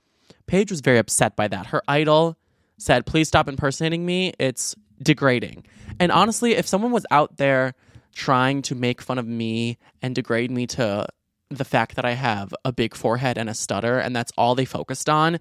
[0.47, 1.67] Paige was very upset by that.
[1.67, 2.38] Her idol
[2.77, 4.34] said, Please stop impersonating me.
[4.39, 5.65] It's degrading.
[5.99, 7.73] And honestly, if someone was out there
[8.13, 11.08] trying to make fun of me and degrade me to
[11.49, 14.65] the fact that I have a big forehead and a stutter, and that's all they
[14.65, 15.39] focused on,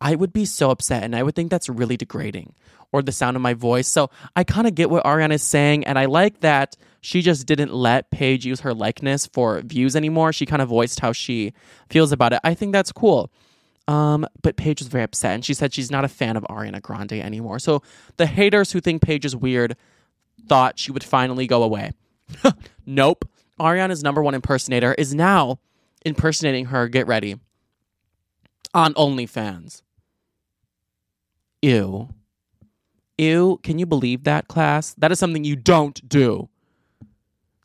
[0.00, 2.54] I would be so upset and I would think that's really degrading.
[2.92, 3.86] Or the sound of my voice.
[3.86, 7.46] So I kind of get what Ariana is saying, and I like that she just
[7.46, 10.32] didn't let Paige use her likeness for views anymore.
[10.32, 11.52] She kind of voiced how she
[11.88, 12.40] feels about it.
[12.42, 13.30] I think that's cool.
[13.90, 16.80] Um, but Paige was very upset, and she said she's not a fan of Ariana
[16.80, 17.58] Grande anymore.
[17.58, 17.82] So
[18.18, 19.76] the haters who think Paige is weird
[20.46, 21.90] thought she would finally go away.
[22.86, 23.28] nope.
[23.58, 25.58] Ariana's number one impersonator is now
[26.06, 26.86] impersonating her.
[26.86, 27.40] Get ready
[28.72, 29.82] on OnlyFans.
[31.60, 32.10] Ew.
[33.18, 33.58] Ew.
[33.64, 34.94] Can you believe that, class?
[34.98, 36.48] That is something you don't do.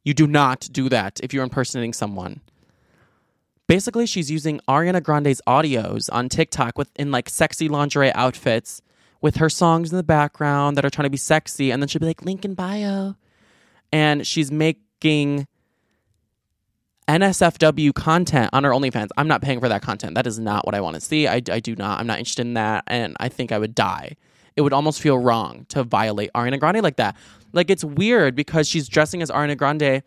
[0.03, 2.41] You do not do that if you're impersonating someone.
[3.67, 8.81] Basically, she's using Ariana Grande's audios on TikTok with in like sexy lingerie outfits
[9.21, 11.99] with her songs in the background that are trying to be sexy, and then she'll
[11.99, 13.15] be like, link in bio.
[13.91, 15.47] And she's making
[17.07, 19.09] NSFW content on her OnlyFans.
[19.17, 20.15] I'm not paying for that content.
[20.15, 21.27] That is not what I want to see.
[21.27, 21.99] I, I do not.
[21.99, 22.83] I'm not interested in that.
[22.87, 24.15] And I think I would die.
[24.55, 27.15] It would almost feel wrong to violate Ariana Grande like that.
[27.53, 30.03] Like it's weird because she's dressing as Ariana Grande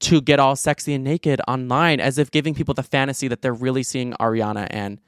[0.00, 3.54] to get all sexy and naked online as if giving people the fantasy that they're
[3.54, 5.00] really seeing Ariana and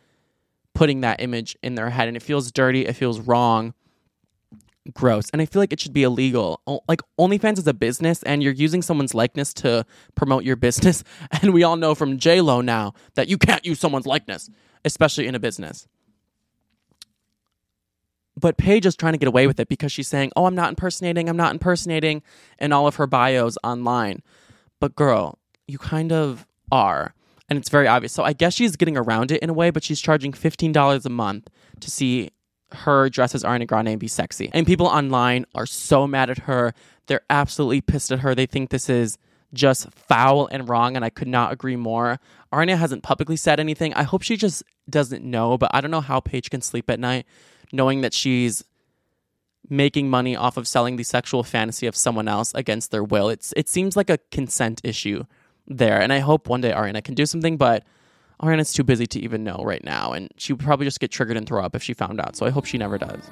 [0.74, 2.08] putting that image in their head.
[2.08, 2.86] And it feels dirty.
[2.86, 3.74] It feels wrong
[4.94, 8.42] gross and i feel like it should be illegal like onlyfans is a business and
[8.42, 11.02] you're using someone's likeness to promote your business
[11.42, 14.48] and we all know from j-lo now that you can't use someone's likeness
[14.84, 15.86] especially in a business
[18.38, 20.68] but paige is trying to get away with it because she's saying oh i'm not
[20.68, 22.22] impersonating i'm not impersonating
[22.58, 24.22] in all of her bios online
[24.80, 27.14] but girl you kind of are
[27.48, 29.84] and it's very obvious so i guess she's getting around it in a way but
[29.84, 31.48] she's charging $15 a month
[31.80, 32.30] to see
[32.72, 34.50] her dress as Ariana Grande and be sexy.
[34.52, 36.74] And people online are so mad at her.
[37.06, 38.34] They're absolutely pissed at her.
[38.34, 39.18] They think this is
[39.52, 42.18] just foul and wrong, and I could not agree more.
[42.52, 43.94] Ariana hasn't publicly said anything.
[43.94, 47.00] I hope she just doesn't know, but I don't know how Paige can sleep at
[47.00, 47.26] night
[47.72, 48.64] knowing that she's
[49.68, 53.28] making money off of selling the sexual fantasy of someone else against their will.
[53.28, 55.24] It's it seems like a consent issue
[55.66, 57.84] there, and I hope one day Ariana can do something, but
[58.42, 61.36] Ariana's too busy to even know right now, and she would probably just get triggered
[61.36, 62.36] and throw up if she found out.
[62.36, 63.30] So I hope she never does.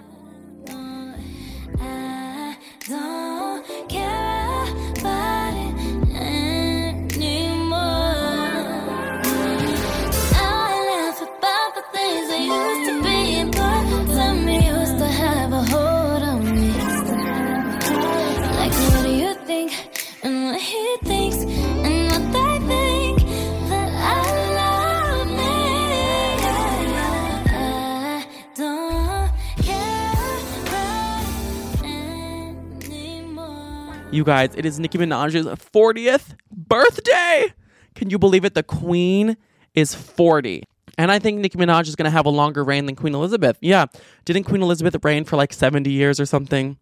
[34.15, 37.53] You guys, it is Nicki Minaj's 40th birthday.
[37.97, 38.55] Can you believe it?
[38.55, 39.37] The Queen
[39.75, 40.63] is 40.
[40.97, 43.59] And I think Nicki Minaj is going to have a longer reign than Queen Elizabeth.
[43.61, 43.87] Yeah.
[44.25, 46.79] Didn't Queen Elizabeth reign for like 70 years or something?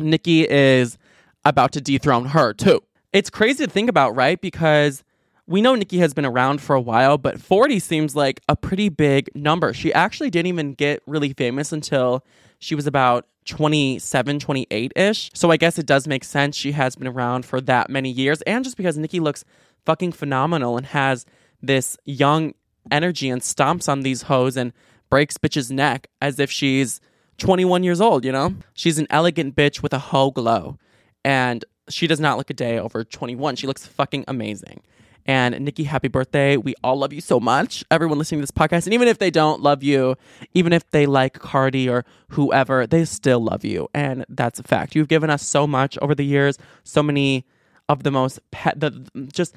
[0.00, 0.98] Nicki is
[1.44, 2.82] about to dethrone her too.
[3.12, 4.40] It's crazy to think about, right?
[4.40, 5.04] Because
[5.48, 8.90] we know Nicki has been around for a while, but 40 seems like a pretty
[8.90, 9.72] big number.
[9.72, 12.22] She actually didn't even get really famous until
[12.58, 15.30] she was about 27, 28 ish.
[15.32, 18.42] So I guess it does make sense she has been around for that many years.
[18.42, 19.42] And just because Nicki looks
[19.86, 21.24] fucking phenomenal and has
[21.62, 22.52] this young
[22.90, 24.74] energy and stomps on these hoes and
[25.08, 27.00] breaks bitches' neck as if she's
[27.38, 28.54] 21 years old, you know?
[28.74, 30.76] She's an elegant bitch with a hoe glow.
[31.24, 33.56] And she does not look a day over 21.
[33.56, 34.82] She looks fucking amazing.
[35.26, 36.56] And Nicki, happy birthday.
[36.56, 37.84] We all love you so much.
[37.90, 38.86] Everyone listening to this podcast.
[38.86, 40.16] And even if they don't love you,
[40.54, 43.88] even if they like Cardi or whoever, they still love you.
[43.92, 44.94] And that's a fact.
[44.94, 47.44] You've given us so much over the years, so many
[47.88, 48.40] of the most,
[48.74, 49.54] the, just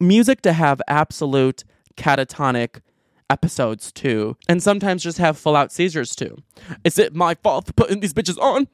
[0.00, 1.64] music to have absolute
[1.96, 2.80] catatonic
[3.28, 6.36] episodes too, and sometimes just have full out seizures too.
[6.84, 8.68] Is it my fault for putting these bitches on?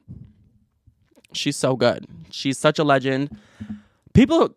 [1.33, 2.05] She's so good.
[2.29, 3.35] She's such a legend.
[4.13, 4.55] People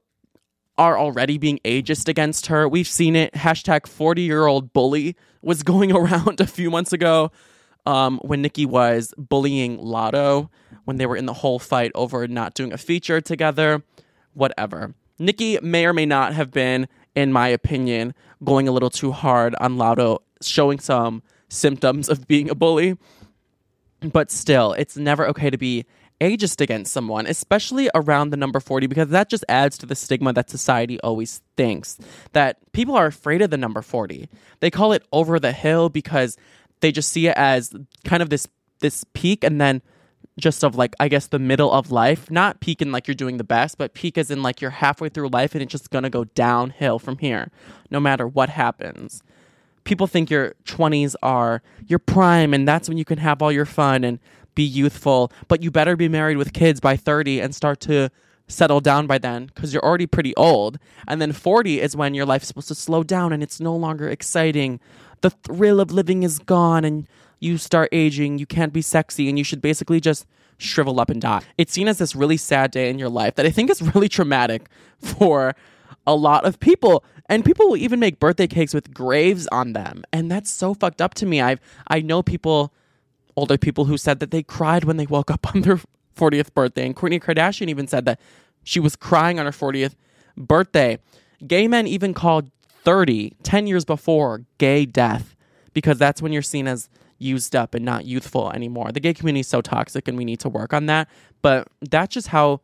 [0.78, 2.68] are already being ageist against her.
[2.68, 3.32] We've seen it.
[3.34, 7.30] Hashtag 40 year old bully was going around a few months ago
[7.86, 10.50] um, when Nicki was bullying Latto
[10.84, 13.82] when they were in the whole fight over not doing a feature together.
[14.34, 14.94] Whatever.
[15.18, 19.54] Nicki may or may not have been, in my opinion, going a little too hard
[19.60, 22.98] on Latto, showing some symptoms of being a bully.
[24.00, 25.86] But still, it's never okay to be
[26.20, 30.32] ageist against someone, especially around the number 40, because that just adds to the stigma
[30.32, 31.98] that society always thinks
[32.32, 34.28] that people are afraid of the number 40.
[34.60, 36.36] They call it over the hill because
[36.80, 37.74] they just see it as
[38.04, 38.48] kind of this
[38.80, 39.80] this peak and then
[40.38, 43.38] just of like I guess the middle of life, not peak in like you're doing
[43.38, 46.10] the best, but peak as in like you're halfway through life and it's just gonna
[46.10, 47.50] go downhill from here,
[47.90, 49.22] no matter what happens.
[49.84, 53.64] People think your 20s are your prime and that's when you can have all your
[53.64, 54.18] fun and
[54.56, 58.10] be youthful, but you better be married with kids by 30 and start to
[58.48, 60.78] settle down by then because you're already pretty old.
[61.06, 64.08] And then 40 is when your life's supposed to slow down and it's no longer
[64.08, 64.80] exciting.
[65.20, 67.06] The thrill of living is gone and
[67.38, 70.26] you start aging, you can't be sexy, and you should basically just
[70.58, 71.42] shrivel up and die.
[71.58, 74.08] It's seen as this really sad day in your life that I think is really
[74.08, 75.54] traumatic for
[76.06, 77.04] a lot of people.
[77.28, 80.04] And people will even make birthday cakes with graves on them.
[80.12, 81.40] And that's so fucked up to me.
[81.40, 82.72] I've I know people
[83.36, 85.80] older people who said that they cried when they woke up on their
[86.16, 86.86] 40th birthday.
[86.86, 88.20] And Kourtney Kardashian even said that
[88.64, 89.94] she was crying on her 40th
[90.36, 90.98] birthday.
[91.46, 92.50] Gay men even called
[92.84, 95.36] 30, 10 years before, gay death
[95.72, 98.92] because that's when you're seen as used up and not youthful anymore.
[98.92, 101.08] The gay community is so toxic and we need to work on that.
[101.42, 102.60] But that's just how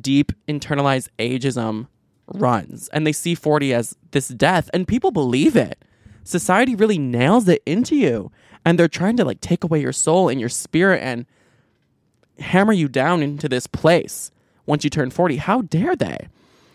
[0.00, 1.88] deep internalized ageism
[2.34, 5.84] runs and they see 40 as this death and people believe it.
[6.26, 8.32] Society really nails it into you
[8.64, 11.24] and they're trying to like take away your soul and your spirit and
[12.40, 14.32] hammer you down into this place
[14.66, 15.36] once you turn 40.
[15.36, 16.26] How dare they?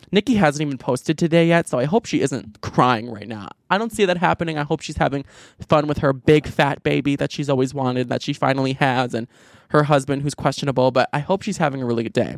[0.10, 3.50] Nicki hasn't even posted today yet, so I hope she isn't crying right now.
[3.70, 4.58] I don't see that happening.
[4.58, 5.26] I hope she's having
[5.68, 9.28] fun with her big fat baby that she's always wanted, that she finally has, and
[9.70, 12.38] her husband who's questionable, but I hope she's having a really good day.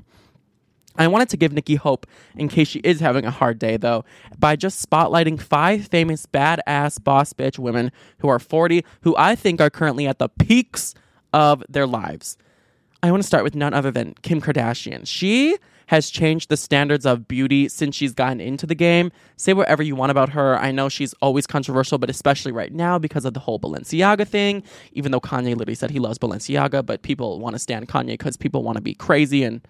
[0.98, 4.06] I wanted to give Nicki hope in case she is having a hard day, though,
[4.38, 9.60] by just spotlighting five famous badass boss bitch women who are 40, who I think
[9.60, 10.94] are currently at the peaks
[11.34, 12.38] of their lives.
[13.02, 15.06] I want to start with none other than Kim Kardashian.
[15.06, 19.12] She has changed the standards of beauty since she's gotten into the game.
[19.36, 20.58] Say whatever you want about her.
[20.58, 24.64] I know she's always controversial, but especially right now because of the whole Balenciaga thing.
[24.94, 28.38] Even though Kanye literally said he loves Balenciaga, but people want to stand Kanye because
[28.38, 29.62] people want to be crazy and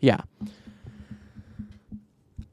[0.00, 0.20] yeah.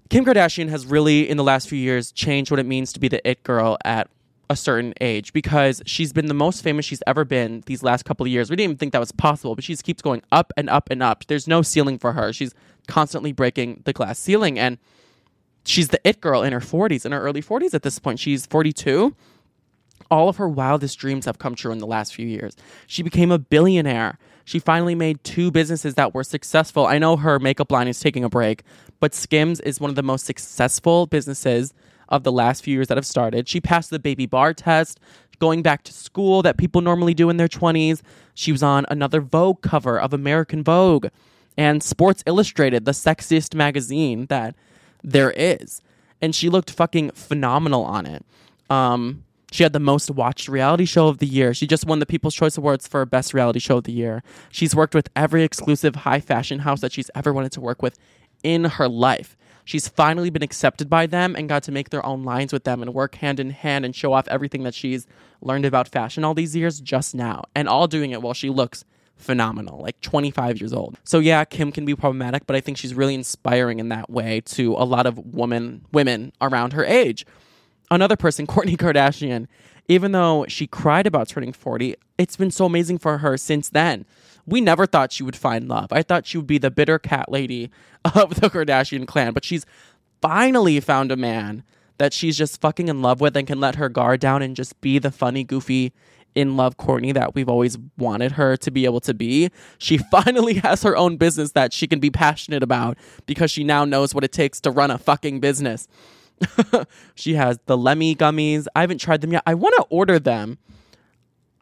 [0.09, 3.07] Kim Kardashian has really, in the last few years, changed what it means to be
[3.07, 4.09] the it girl at
[4.49, 8.25] a certain age because she's been the most famous she's ever been these last couple
[8.25, 8.49] of years.
[8.49, 10.89] We didn't even think that was possible, but she just keeps going up and up
[10.89, 11.25] and up.
[11.27, 12.33] There's no ceiling for her.
[12.33, 12.55] She's
[12.87, 14.79] constantly breaking the glass ceiling, and
[15.63, 18.19] she's the it girl in her 40s, in her early 40s at this point.
[18.19, 19.15] She's 42
[20.11, 22.55] all of her wildest dreams have come true in the last few years.
[22.87, 24.17] She became a billionaire.
[24.45, 26.87] She finally made two businesses that were successful.
[26.87, 28.63] I know her makeup line is taking a break,
[28.99, 31.73] but Skims is one of the most successful businesses
[32.09, 33.47] of the last few years that have started.
[33.47, 34.99] She passed the baby bar test,
[35.39, 38.01] going back to school that people normally do in their 20s.
[38.33, 41.07] She was on another Vogue cover of American Vogue
[41.57, 44.55] and Sports Illustrated, the sexiest magazine that
[45.03, 45.81] there is.
[46.21, 48.25] And she looked fucking phenomenal on it.
[48.69, 51.53] Um, she had the most watched reality show of the year.
[51.53, 54.21] She just won the People's Choice Awards for Best Reality Show of the Year.
[54.51, 57.97] She's worked with every exclusive high fashion house that she's ever wanted to work with
[58.43, 59.35] in her life.
[59.65, 62.81] She's finally been accepted by them and got to make their own lines with them
[62.81, 65.05] and work hand in hand and show off everything that she's
[65.41, 67.43] learned about fashion all these years just now.
[67.53, 68.83] And all doing it while she looks
[69.15, 70.97] phenomenal, like 25 years old.
[71.03, 74.41] So yeah, Kim can be problematic, but I think she's really inspiring in that way
[74.41, 77.25] to a lot of women women around her age
[77.91, 79.47] another person, Kourtney Kardashian,
[79.87, 84.05] even though she cried about turning 40, it's been so amazing for her since then.
[84.49, 85.87] We never thought she would find love.
[85.91, 87.69] I thought she would be the bitter cat lady
[88.05, 89.65] of the Kardashian clan, but she's
[90.21, 91.63] finally found a man
[91.97, 94.79] that she's just fucking in love with and can let her guard down and just
[94.81, 95.93] be the funny, goofy,
[96.35, 99.49] in love Kourtney that we've always wanted her to be able to be.
[99.77, 103.85] She finally has her own business that she can be passionate about because she now
[103.85, 105.87] knows what it takes to run a fucking business.
[107.15, 108.67] she has the Lemme gummies.
[108.75, 109.43] I haven't tried them yet.
[109.45, 110.57] I want to order them.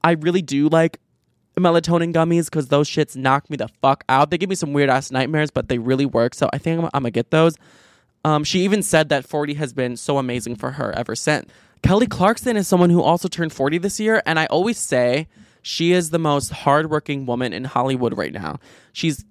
[0.04, 1.00] I really do like
[1.60, 4.30] melatonin gummies because those shits knock me the fuck out.
[4.30, 6.34] They give me some weird ass nightmares, but they really work.
[6.34, 7.56] So I think I'm, I'm gonna get those.
[8.24, 11.50] Um, she even said that 40 has been so amazing for her ever since.
[11.84, 15.28] Kelly Clarkson is someone who also turned 40 this year, and I always say
[15.62, 18.60] she is the most hardworking woman in Hollywood right now.
[18.94, 19.24] She's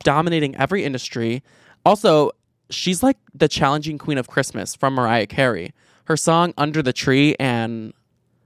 [0.00, 1.42] dominating every industry.
[1.84, 2.30] Also,
[2.70, 5.72] she's like the challenging queen of Christmas from Mariah Carey.
[6.04, 7.92] Her song Under the Tree and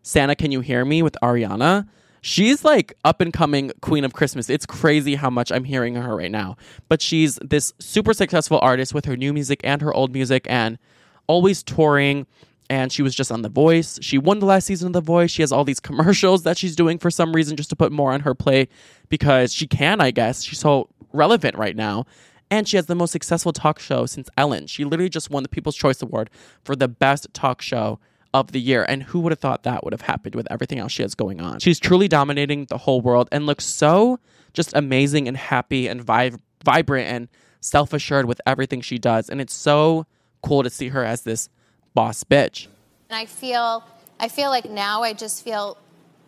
[0.02, 1.88] Santa Can You Hear Me with Ariana.
[2.28, 4.50] She's like up and coming queen of Christmas.
[4.50, 6.58] It's crazy how much I'm hearing her right now.
[6.90, 10.78] But she's this super successful artist with her new music and her old music and
[11.26, 12.26] always touring.
[12.68, 13.98] And she was just on The Voice.
[14.02, 15.30] She won the last season of The Voice.
[15.30, 18.12] She has all these commercials that she's doing for some reason just to put more
[18.12, 18.70] on her plate
[19.08, 20.42] because she can, I guess.
[20.42, 22.04] She's so relevant right now.
[22.50, 24.66] And she has the most successful talk show since Ellen.
[24.66, 26.28] She literally just won the People's Choice Award
[26.62, 27.98] for the best talk show
[28.34, 28.84] of the year.
[28.88, 31.40] And who would have thought that would have happened with everything else she has going
[31.40, 31.60] on?
[31.60, 34.18] She's truly dominating the whole world and looks so
[34.52, 36.32] just amazing and happy and vi-
[36.64, 37.28] vibrant and
[37.60, 39.28] self assured with everything she does.
[39.28, 40.06] And it's so
[40.42, 41.48] cool to see her as this
[41.94, 42.66] boss bitch.
[43.08, 43.84] And I feel,
[44.20, 45.78] I feel like now I just feel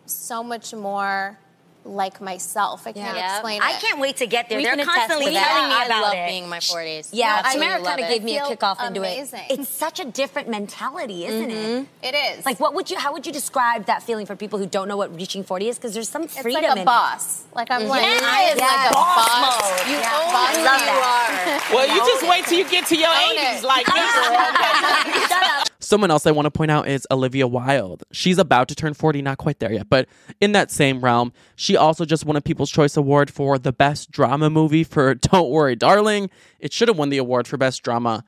[0.05, 1.37] so much more
[1.83, 2.85] like myself.
[2.85, 3.33] I can't Yeah.
[3.37, 3.79] explain I it.
[3.81, 4.59] can't wait to get there.
[4.59, 5.47] We They're constantly to that.
[5.47, 6.27] telling me I about love it.
[6.27, 7.09] being in my 40s.
[7.11, 9.29] Yeah, I Tamara love kind of gave me a Feel kickoff into it.
[9.49, 11.53] It's such a different mentality, isn't it?
[11.55, 12.05] Mm-hmm.
[12.05, 12.45] It is.
[12.45, 12.97] Like, what would you?
[12.99, 15.77] How would you describe that feeling for people who don't know what reaching forty is?
[15.77, 16.37] Because there's some freedom.
[16.37, 16.85] it's freedom like in a it.
[16.85, 17.43] boss.
[17.55, 19.79] Like I'm like, Yes, I am like a Boss boss.
[19.79, 19.87] mode.
[19.89, 20.19] You Yeah.
[20.21, 21.61] own Boss who love you that.
[21.69, 21.75] are.
[21.75, 23.63] Well, you just wait till you get to your Own 80s it.
[23.63, 23.93] like me.
[25.27, 25.67] Shut up.
[25.79, 28.03] Someone else I want to point out is Olivia Wilde.
[28.11, 30.07] She's about to turn 40, not quite there yet, but
[30.39, 34.11] in that same realm, she also just won a People's Choice Award for the best
[34.11, 36.29] drama movie for Don't Worry, Darling.
[36.59, 38.23] It should have won the award for best drama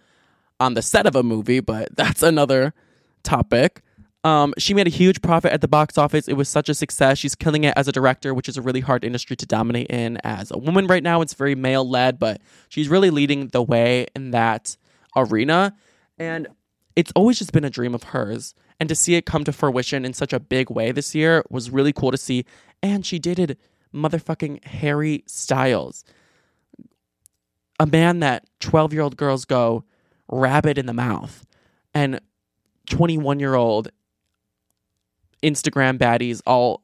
[0.60, 2.74] on the set of a movie, but that's another
[3.24, 3.82] topic.
[4.24, 6.30] Um, she made a huge profit at the box office.
[6.30, 7.18] It was such a success.
[7.18, 10.18] She's killing it as a director, which is a really hard industry to dominate in
[10.24, 11.20] as a woman right now.
[11.22, 12.40] It's very male led, but
[12.70, 14.78] she's really leading the way in that
[15.16, 15.76] arena.
[16.18, 16.48] And
[16.96, 18.56] it's always just been a dream of hers.
[18.80, 21.70] And to see it come to fruition in such a big way this year was
[21.70, 22.46] really cool to see.
[22.82, 23.58] And she dated
[23.94, 26.04] motherfucking Harry Styles,
[27.80, 29.84] a man that 12 year old girls go
[30.28, 31.46] rabid in the mouth.
[31.94, 32.20] And
[32.90, 33.90] 21 year old
[35.44, 36.84] Instagram baddies, all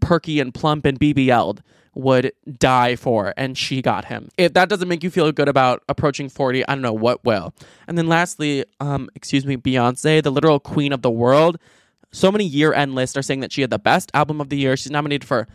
[0.00, 1.62] perky and plump and BBL'd,
[1.94, 4.28] would die for, and she got him.
[4.38, 7.52] If that doesn't make you feel good about approaching 40, I don't know what will.
[7.86, 11.58] And then lastly, um, excuse me, Beyonce, the literal queen of the world.
[12.12, 14.56] So many year end lists are saying that she had the best album of the
[14.56, 14.76] year.
[14.76, 15.46] She's nominated for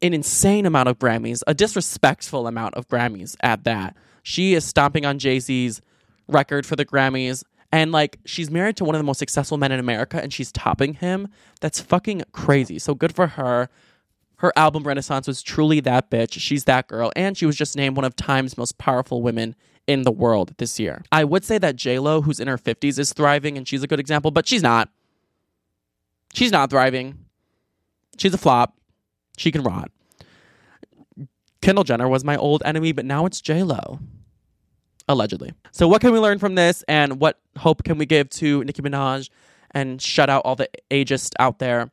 [0.00, 3.96] an insane amount of Grammys, a disrespectful amount of Grammys at that.
[4.22, 5.80] She is stomping on Jay Z's
[6.28, 7.42] record for the Grammys.
[7.72, 10.52] And like, she's married to one of the most successful men in America and she's
[10.52, 11.28] topping him.
[11.60, 12.78] That's fucking crazy.
[12.78, 13.68] So good for her.
[14.38, 16.40] Her album Renaissance was truly that bitch.
[16.40, 17.12] She's that girl.
[17.16, 19.54] And she was just named one of Time's most powerful women
[19.86, 21.02] in the world this year.
[21.10, 23.98] I would say that J-Lo, who's in her 50s, is thriving and she's a good
[23.98, 24.90] example, but she's not.
[26.34, 27.18] She's not thriving.
[28.16, 28.76] She's a flop.
[29.36, 29.90] She can rot.
[31.60, 33.98] Kendall Jenner was my old enemy, but now it's Lo.
[35.08, 35.52] Allegedly.
[35.72, 38.82] So, what can we learn from this, and what hope can we give to Nicki
[38.82, 39.30] Minaj
[39.70, 41.90] and shut out all the ageist out there?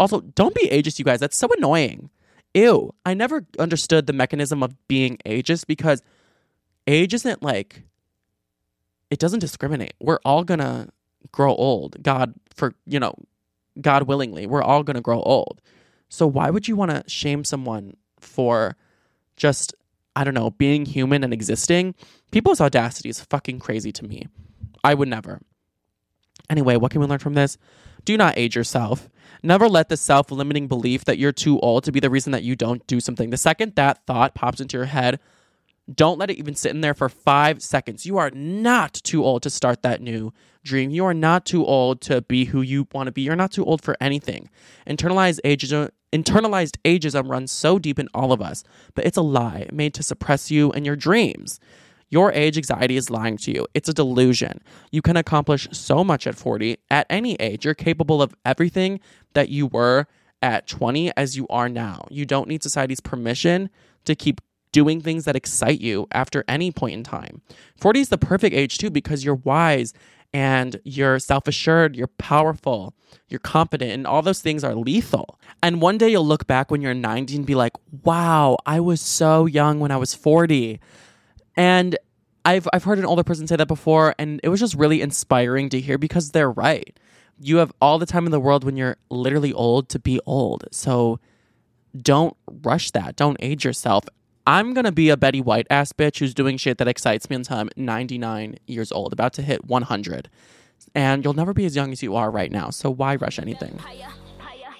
[0.00, 1.20] Also, don't be ageist, you guys.
[1.20, 2.10] That's so annoying.
[2.54, 2.94] Ew.
[3.04, 6.02] I never understood the mechanism of being ageist because
[6.86, 7.82] age isn't like,
[9.10, 9.94] it doesn't discriminate.
[10.00, 10.88] We're all gonna
[11.32, 12.02] grow old.
[12.02, 13.14] God, for, you know,
[13.80, 15.60] God willingly, we're all gonna grow old.
[16.08, 18.76] So, why would you wanna shame someone for
[19.36, 19.74] just
[20.16, 21.94] I don't know, being human and existing,
[22.30, 24.28] people's audacity is fucking crazy to me.
[24.84, 25.40] I would never.
[26.48, 27.58] Anyway, what can we learn from this?
[28.04, 29.08] Do not age yourself.
[29.42, 32.42] Never let the self limiting belief that you're too old to be the reason that
[32.44, 33.30] you don't do something.
[33.30, 35.20] The second that thought pops into your head,
[35.92, 38.06] don't let it even sit in there for five seconds.
[38.06, 40.32] You are not too old to start that new
[40.62, 40.90] dream.
[40.90, 43.22] You are not too old to be who you want to be.
[43.22, 44.48] You're not too old for anything.
[44.86, 49.68] Internalized ageism, internalized ageism runs so deep in all of us, but it's a lie
[49.72, 51.60] made to suppress you and your dreams.
[52.14, 53.66] Your age anxiety is lying to you.
[53.74, 54.62] It's a delusion.
[54.92, 56.76] You can accomplish so much at 40.
[56.88, 59.00] At any age, you're capable of everything
[59.32, 60.06] that you were
[60.40, 62.06] at 20 as you are now.
[62.12, 63.68] You don't need society's permission
[64.04, 64.40] to keep
[64.70, 67.42] doing things that excite you after any point in time.
[67.78, 69.92] 40 is the perfect age too because you're wise
[70.32, 72.94] and you're self assured, you're powerful,
[73.26, 75.40] you're confident, and all those things are lethal.
[75.64, 77.72] And one day you'll look back when you're 90 and be like,
[78.04, 80.78] wow, I was so young when I was 40.
[81.56, 81.96] And
[82.44, 85.68] I've, I've heard an older person say that before, and it was just really inspiring
[85.70, 86.98] to hear because they're right.
[87.40, 90.64] You have all the time in the world when you're literally old to be old.
[90.70, 91.18] So
[92.00, 93.16] don't rush that.
[93.16, 94.04] Don't age yourself.
[94.46, 97.56] I'm gonna be a Betty White ass bitch who's doing shit that excites me until
[97.56, 100.28] I'm 99 years old, about to hit 100.
[100.94, 102.68] And you'll never be as young as you are right now.
[102.70, 103.78] So why rush anything?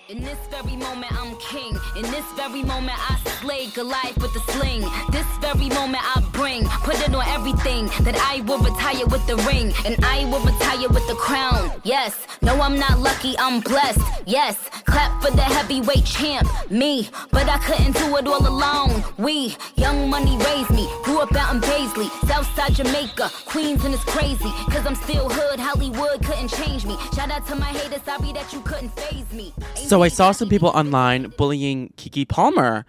[0.07, 1.79] In this very moment, I'm king.
[1.97, 4.83] In this very moment, I slay Goliath with the sling.
[5.11, 7.87] This very moment, I bring, put it on everything.
[8.05, 11.73] That I will retire with the ring, and I will retire with the crown.
[11.85, 14.01] Yes, no, I'm not lucky, I'm blessed.
[14.27, 17.09] Yes, clap for the heavyweight champ, me.
[17.31, 19.03] But I couldn't do it all alone.
[19.17, 24.05] We, young money raised me, grew up out in Baisley, Southside Jamaica, Queens, and it's
[24.05, 24.53] crazy.
[24.69, 26.99] Cause I'm still hood, Hollywood couldn't change me.
[27.15, 29.55] Shout out to my haters, sorry that you couldn't phase me.
[29.95, 32.85] So I saw some people online bullying Keke Palmer.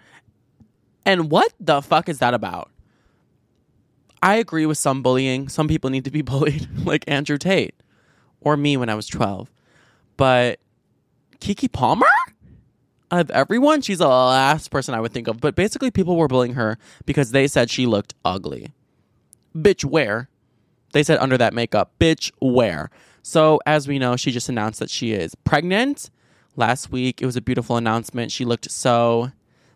[1.04, 2.68] And what the fuck is that about?
[4.20, 5.48] I agree with some bullying.
[5.48, 7.76] Some people need to be bullied, like Andrew Tate
[8.40, 9.52] or me when I was 12.
[10.16, 10.58] But
[11.38, 12.08] Keke Palmer?
[13.12, 15.40] Out of everyone, she's the last person I would think of.
[15.40, 18.72] But basically, people were bullying her because they said she looked ugly.
[19.54, 20.28] Bitch, where?
[20.90, 21.92] They said under that makeup.
[22.00, 22.90] Bitch, where?
[23.22, 26.10] So, as we know, she just announced that she is pregnant
[26.56, 27.22] last week.
[27.22, 28.32] It was a beautiful announcement.
[28.32, 29.30] She looked so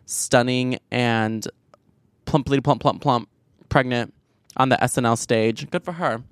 [0.05, 1.47] stunning and
[2.25, 3.29] plumply plump, plump, plump,
[3.69, 4.13] pregnant
[4.57, 5.69] on the SNL stage.
[5.69, 6.23] Good for her.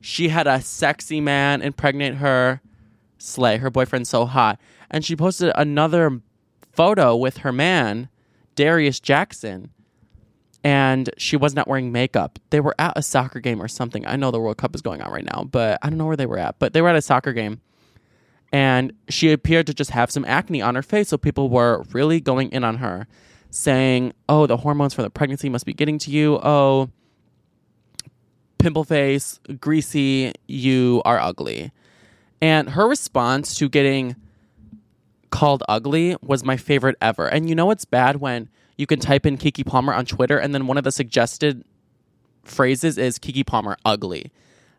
[0.00, 2.60] She had a sexy man impregnate her.
[3.18, 3.58] Slay.
[3.58, 4.60] Her boyfriend's so hot.
[4.90, 6.20] And she posted another
[6.72, 8.08] photo with her man,
[8.54, 9.70] Darius Jackson.
[10.62, 12.38] And she was not wearing makeup.
[12.50, 14.06] They were at a soccer game or something.
[14.06, 16.16] I know the World Cup is going on right now, but I don't know where
[16.16, 16.58] they were at.
[16.58, 17.60] But they were at a soccer game
[18.52, 21.08] and she appeared to just have some acne on her face.
[21.08, 23.06] So people were really going in on her,
[23.50, 26.38] saying, "Oh, the hormones from the pregnancy must be getting to you.
[26.42, 26.90] Oh,
[28.58, 31.72] pimple face, greasy, you are ugly."
[32.40, 34.16] And her response to getting
[35.30, 37.26] called ugly was my favorite ever.
[37.26, 40.54] And you know what's bad when you can type in Keke Palmer on Twitter and
[40.54, 41.64] then one of the suggested
[42.44, 44.32] phrases is Keke Palmer ugly.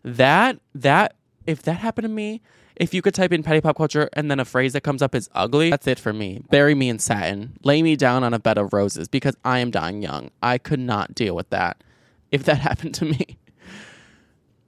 [0.04, 1.16] That that
[1.46, 2.42] if that happened to me,
[2.80, 5.14] if you could type in petty pop culture and then a phrase that comes up
[5.14, 6.42] is ugly, that's it for me.
[6.50, 7.58] Bury me in satin.
[7.64, 10.32] Lay me down on a bed of roses because I am dying young.
[10.42, 11.84] I could not deal with that
[12.32, 13.38] if that happened to me.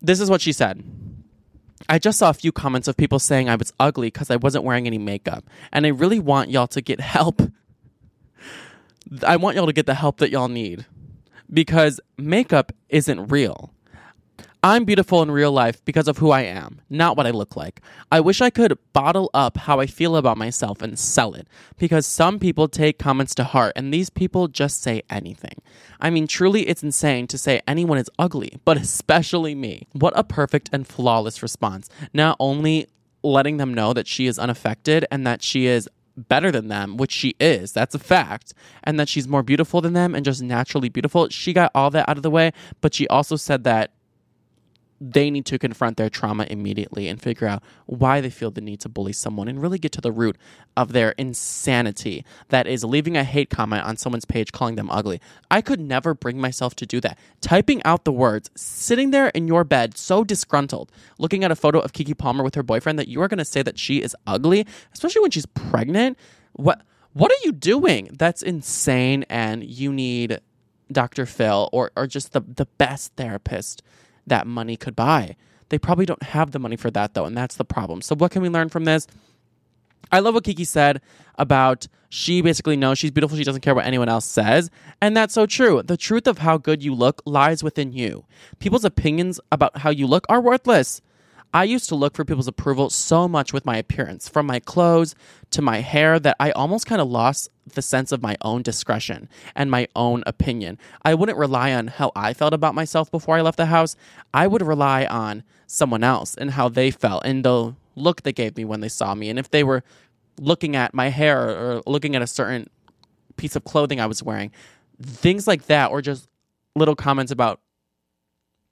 [0.02, 0.84] This is what she said.
[1.88, 4.64] I just saw a few comments of people saying I was ugly because I wasn't
[4.64, 5.46] wearing any makeup.
[5.72, 7.42] And I really want y'all to get help.
[9.26, 10.86] I want y'all to get the help that y'all need
[11.52, 13.74] because makeup isn't real.
[14.64, 17.82] I'm beautiful in real life because of who I am, not what I look like.
[18.12, 21.48] I wish I could bottle up how I feel about myself and sell it
[21.80, 25.56] because some people take comments to heart and these people just say anything.
[26.00, 29.88] I mean, truly, it's insane to say anyone is ugly, but especially me.
[29.94, 31.90] What a perfect and flawless response.
[32.14, 32.86] Not only
[33.24, 37.12] letting them know that she is unaffected and that she is better than them, which
[37.12, 38.54] she is, that's a fact,
[38.84, 41.30] and that she's more beautiful than them and just naturally beautiful.
[41.30, 43.90] She got all that out of the way, but she also said that
[45.04, 48.80] they need to confront their trauma immediately and figure out why they feel the need
[48.80, 50.38] to bully someone and really get to the root
[50.78, 55.20] of their insanity that is leaving a hate comment on someone's page calling them ugly.
[55.50, 57.18] I could never bring myself to do that.
[57.42, 61.80] Typing out the words, sitting there in your bed so disgruntled, looking at a photo
[61.80, 64.16] of Keke Palmer with her boyfriend that you are going to say that she is
[64.28, 66.16] ugly, especially when she's pregnant.
[66.54, 66.84] What
[67.14, 68.10] what are you doing?
[68.14, 70.40] That's insane and you need
[70.92, 71.26] Dr.
[71.26, 73.82] Phil or or just the the best therapist
[74.32, 75.36] that money could buy.
[75.70, 78.02] They probably don't have the money for that though, and that's the problem.
[78.02, 79.06] So what can we learn from this?
[80.12, 81.02] I love what Keke said
[81.38, 83.38] about she basically knows she's beautiful.
[83.38, 84.70] She doesn't care what anyone else says.
[85.02, 85.82] And that's so true.
[85.82, 88.26] The truth of how good you look lies within you.
[88.60, 91.02] People's opinions about how you look are worthless.
[91.54, 95.16] I used to look for people's approval so much with my appearance, from my clothes
[95.52, 99.28] to my hair, that I almost kind of lost the sense of my own discretion
[99.56, 100.78] and my own opinion.
[101.04, 103.96] I wouldn't rely on how I felt about myself before I left the house.
[104.34, 108.56] I would rely on someone else and how they felt and the look they gave
[108.56, 109.30] me when they saw me.
[109.30, 109.84] And if they were
[110.40, 112.70] looking at my hair or looking at a certain
[113.36, 114.52] piece of clothing I was wearing,
[115.02, 116.30] things like that, or just
[116.76, 117.60] little comments about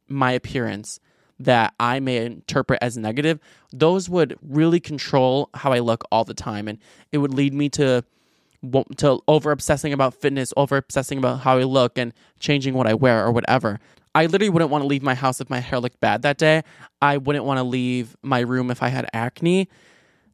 [0.08, 1.00] my appearance
[1.40, 3.40] that I may interpret as negative,
[3.72, 6.78] those would really control how I look all the time, and
[7.12, 8.04] it would lead me to
[8.98, 12.94] to over obsessing about fitness, over obsessing about how I look, and changing what I
[12.94, 13.80] wear or whatever.
[14.14, 16.64] I literally wouldn't want to leave my house if my hair looked bad that day.
[17.02, 19.70] I wouldn't want to leave my room if I had acne.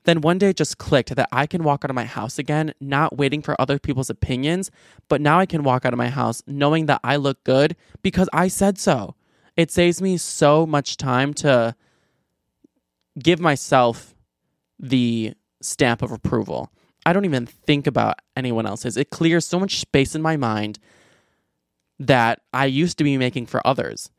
[0.06, 2.74] Then one day it just clicked that I can walk out of my house again,
[2.80, 4.72] not waiting for other people's opinions,
[5.08, 8.30] but now I can walk out of my house knowing that I look good because
[8.32, 9.16] I said so.
[9.58, 11.76] It saves me so much time to
[13.18, 14.14] give myself
[14.80, 16.72] the stamp of approval.
[17.06, 18.98] I don't even think about anyone else's.
[18.98, 20.80] It clears so much space in my mind
[22.00, 24.10] that I used to be making for others.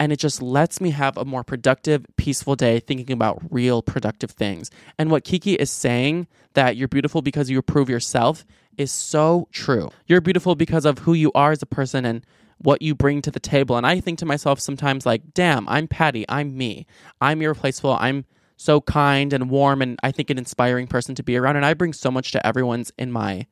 [0.00, 4.30] And it just lets me have a more productive, peaceful day thinking about real productive
[4.30, 4.70] things.
[4.96, 9.90] And what Keke is saying, that you're beautiful because you approve yourself, is so true.
[10.06, 12.24] You're beautiful because of who you are as a person and
[12.58, 13.76] what you bring to the table.
[13.76, 16.24] And I think to myself sometimes, like, damn, I'm Patty.
[16.28, 16.86] I'm me.
[17.20, 17.96] I'm irreplaceable.
[17.98, 18.24] I'm
[18.56, 21.56] so kind and warm and I think an inspiring person to be around.
[21.56, 23.46] And I bring so much to everyone's in my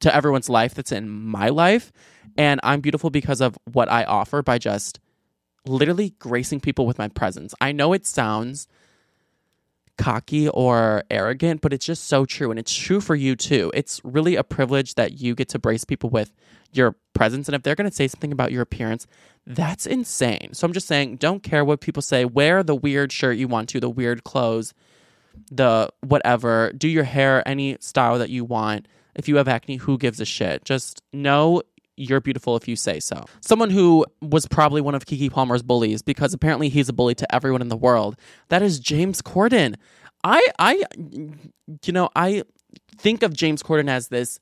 [0.00, 1.92] to everyone's life that's in my life.
[2.36, 5.00] And I'm beautiful because of what I offer by just
[5.66, 7.54] literally gracing people with my presence.
[7.60, 8.68] I know it sounds
[9.98, 12.50] cocky or arrogant, but it's just so true.
[12.50, 13.70] And it's true for you too.
[13.74, 16.32] It's really a privilege that you get to brace people with
[16.72, 17.48] your presence.
[17.48, 19.06] And if they're going to say something about your appearance,
[19.46, 20.50] that's insane.
[20.52, 22.24] So I'm just saying, don't care what people say.
[22.24, 24.72] Wear the weird shirt you want to, the weird clothes,
[25.50, 26.72] the whatever.
[26.72, 28.86] Do your hair any style that you want.
[29.14, 30.64] If you have acne, who gives a shit?
[30.64, 31.62] Just know
[31.98, 33.24] you're beautiful if you say so.
[33.40, 37.34] Someone who was probably one of Keke Palmer's bullies because apparently he's a bully to
[37.34, 38.16] everyone in the world.
[38.48, 39.74] That is James Corden.
[40.24, 40.84] I I
[41.84, 42.44] you know, I
[42.96, 44.40] think of James Corden as this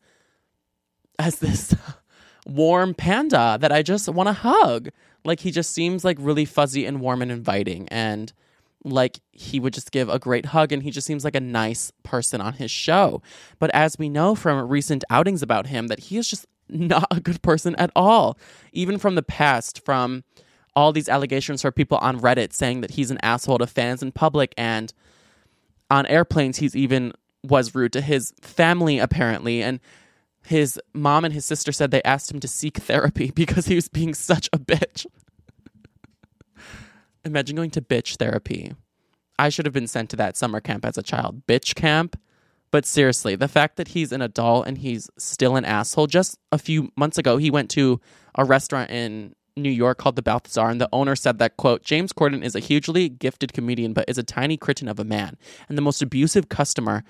[1.19, 1.75] as this
[2.47, 4.91] warm panda that I just want to hug.
[5.25, 8.33] Like he just seems like really fuzzy and warm and inviting and
[8.85, 11.91] like he would just give a great hug and he just seems like a nice
[12.05, 13.21] person on his show.
[13.59, 17.21] But as we know from recent outings about him that he is just not a
[17.21, 18.39] good person at all.
[18.73, 20.25] Even from the past from
[20.75, 24.13] all these allegations from people on Reddit saying that he's an asshole to fans in
[24.13, 24.93] public and
[25.91, 27.13] on airplanes he's even
[27.43, 29.81] was rude to his family apparently and
[30.47, 33.89] his mom and his sister said they asked him to seek therapy because he was
[33.89, 35.07] being such a bitch.
[37.25, 38.73] Imagine going to bitch therapy.
[39.39, 41.47] I should have been sent to that summer camp as a child.
[41.47, 42.19] Bitch camp.
[42.77, 46.09] But seriously, the fact that he's an adult and he's still an asshole.
[46.09, 48.03] Just a few months ago, he went to
[48.35, 52.13] a restaurant in New York called the Balthazar, and the owner said that, quote, James
[52.13, 55.39] Corden is a hugely gifted comedian, but is a tiny kitten of a man,
[55.71, 57.03] and the most abusive customer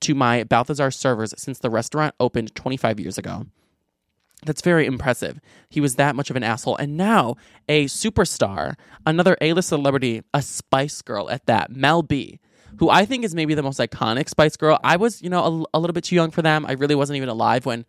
[0.00, 3.46] to my Balthazar servers since the restaurant opened 25 years ago.
[4.44, 5.40] That's very impressive.
[5.70, 6.76] He was that much of an asshole.
[6.76, 8.74] And now, a superstar,
[9.06, 12.40] another A list celebrity, a Spice Girl at that, Mel B,
[12.78, 14.78] who I think is maybe the most iconic Spice Girl.
[14.82, 16.66] I was, you know, a, a little bit too young for them.
[16.66, 17.84] I really wasn't even alive when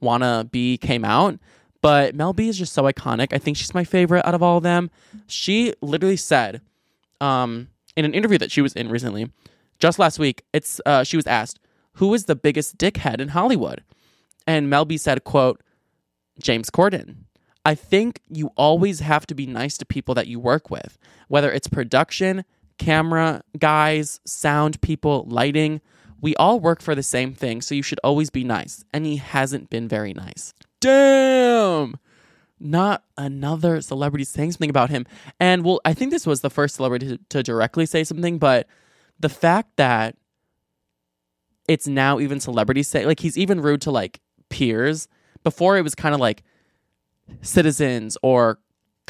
[0.00, 1.38] Wanna Be came out.
[1.82, 3.32] But Mel B is just so iconic.
[3.32, 4.90] I think she's my favorite out of all of them.
[5.26, 6.60] She literally said
[7.20, 9.30] um, in an interview that she was in recently,
[9.78, 11.58] just last week, it's uh, she was asked,
[11.94, 13.82] who is the biggest dickhead in Hollywood?
[14.46, 15.62] And Mel B said, quote,
[16.38, 17.16] James Corden.
[17.64, 21.52] I think you always have to be nice to people that you work with, whether
[21.52, 22.44] it's production,
[22.80, 25.82] camera, guys, sound people, lighting.
[26.22, 28.84] We all work for the same thing, so you should always be nice.
[28.92, 30.54] And he hasn't been very nice.
[30.80, 31.98] Damn!
[32.58, 35.06] Not another celebrity saying something about him.
[35.38, 38.66] And well, I think this was the first celebrity to, directly say something, but
[39.18, 40.16] the fact that
[41.68, 45.06] it's now even celebrities say like he's even rude to like peers.
[45.44, 46.42] Before it was kind of like
[47.42, 48.58] citizens or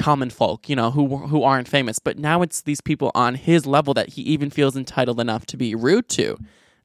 [0.01, 1.99] common folk, you know, who who aren't famous.
[1.99, 5.57] But now it's these people on his level that he even feels entitled enough to
[5.57, 6.39] be rude to.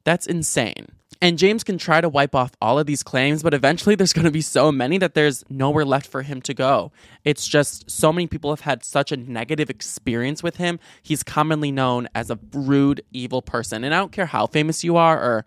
[0.04, 0.88] That's insane.
[1.22, 4.26] And James can try to wipe off all of these claims, but eventually there's going
[4.26, 6.92] to be so many that there's nowhere left for him to go.
[7.24, 10.80] It's just so many people have had such a negative experience with him.
[11.02, 13.84] He's commonly known as a rude, evil person.
[13.84, 15.46] And I don't care how famous you are or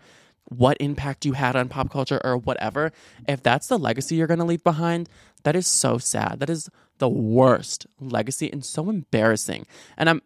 [0.50, 2.90] what impact you had on pop culture or whatever.
[3.26, 5.08] If that's the legacy you're going to leave behind,
[5.44, 6.40] that is so sad.
[6.40, 6.68] That is
[6.98, 9.66] the worst legacy and so embarrassing.
[9.96, 10.22] And I'm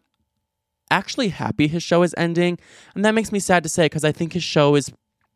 [0.91, 2.59] actually happy his show is ending.
[2.95, 4.91] And that makes me sad to say because I think his show is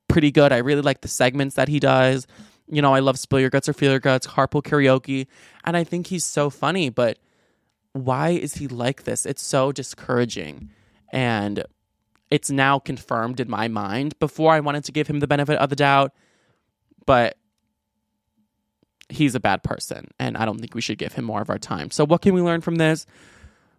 [0.07, 0.51] pretty good.
[0.51, 2.27] I really like the segments that he does.
[2.69, 5.27] You know, I love Spill Your Guts or Fill Your Guts, Carpool Karaoke.
[5.63, 7.17] And I think he's so funny, but
[7.93, 9.25] why is he like this?
[9.25, 10.69] It's so discouraging.
[11.11, 11.63] And
[12.29, 14.17] it's now confirmed in my mind.
[14.19, 16.13] Before I wanted to give him the benefit of the doubt,
[17.05, 17.37] but
[19.09, 21.57] he's a bad person and I don't think we should give him more of our
[21.57, 21.91] time.
[21.91, 23.05] So what can we learn from this?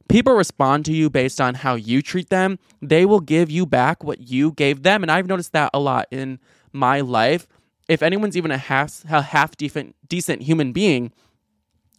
[0.09, 2.59] People respond to you based on how you treat them.
[2.81, 6.09] They will give you back what you gave them and I've noticed that a lot
[6.11, 6.39] in
[6.73, 7.47] my life.
[7.89, 11.13] If anyone's even a half a half decent decent human being,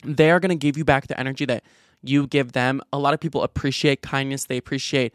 [0.04, 1.64] they are going to give you back the energy that
[2.02, 2.82] you give them.
[2.94, 5.14] A lot of people appreciate kindness, they appreciate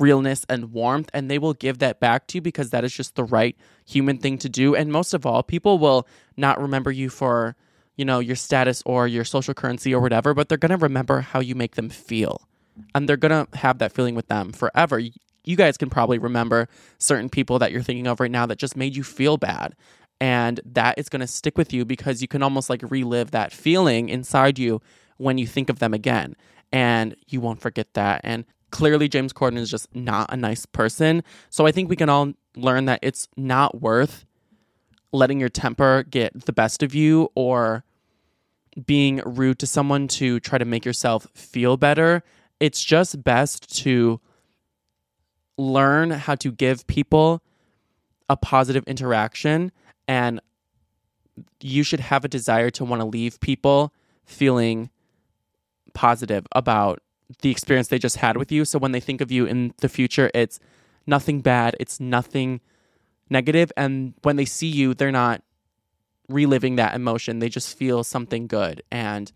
[0.00, 3.14] realness and warmth, and they will give that back to you because that is just
[3.14, 4.74] the right human thing to do.
[4.74, 7.56] And most of all, people will not remember you for,
[7.96, 11.20] you know, your status or your social currency or whatever, but they're going to remember
[11.20, 12.48] how you make them feel.
[12.94, 14.98] And they're going to have that feeling with them forever.
[14.98, 18.76] You guys can probably remember certain people that you're thinking of right now that just
[18.76, 19.74] made you feel bad.
[20.20, 23.52] And that is going to stick with you because you can almost like relive that
[23.52, 24.80] feeling inside you
[25.16, 26.36] when you think of them again.
[26.72, 28.20] And you won't forget that.
[28.22, 31.22] And clearly, James Corden is just not a nice person.
[31.50, 34.24] So I think we can all learn that it's not worth
[35.12, 37.84] letting your temper get the best of you or
[38.86, 42.22] being rude to someone to try to make yourself feel better.
[42.60, 44.20] It's just best to
[45.58, 47.42] learn how to give people
[48.28, 49.72] a positive interaction
[50.06, 50.40] and
[51.60, 53.92] you should have a desire to want to leave people
[54.24, 54.90] feeling
[55.94, 57.02] positive about
[57.42, 58.64] the experience they just had with you.
[58.64, 60.58] So when they think of you in the future, it's
[61.06, 62.60] nothing bad, it's nothing
[63.28, 63.72] negative.
[63.76, 65.42] and when they see you, they're not
[66.28, 67.38] reliving that emotion.
[67.38, 69.30] They just feel something good and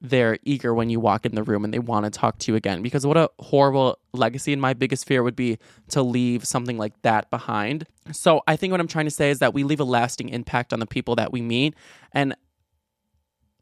[0.00, 2.56] they're eager when you walk in the room and they want to talk to you
[2.56, 2.82] again.
[2.82, 7.00] Because what a horrible legacy, and my biggest fear would be to leave something like
[7.02, 7.84] that behind.
[8.12, 10.72] So I think what I'm trying to say is that we leave a lasting impact
[10.72, 11.74] on the people that we meet.
[12.12, 12.36] And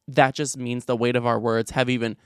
[0.09, 2.17] that just means the weight of our words have even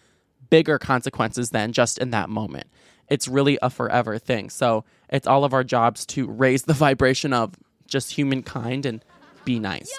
[0.48, 2.66] bigger consequences than just in that moment.
[3.08, 4.50] It's really a forever thing.
[4.50, 7.54] So it's all of our jobs to raise the vibration of
[7.86, 9.04] just humankind and
[9.44, 9.90] be nice.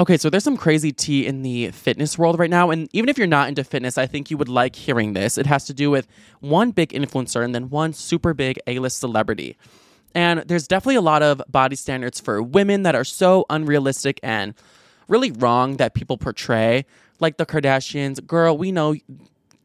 [0.00, 2.70] Okay, so there's some crazy tea in the fitness world right now.
[2.70, 5.36] And even if you're not into fitness, I think you would like hearing this.
[5.36, 6.06] It has to do with
[6.38, 9.56] one big influencer and then one super big A list celebrity.
[10.14, 14.54] And there's definitely a lot of body standards for women that are so unrealistic and
[15.08, 16.84] really wrong that people portray.
[17.20, 18.94] like the Kardashians, girl, we know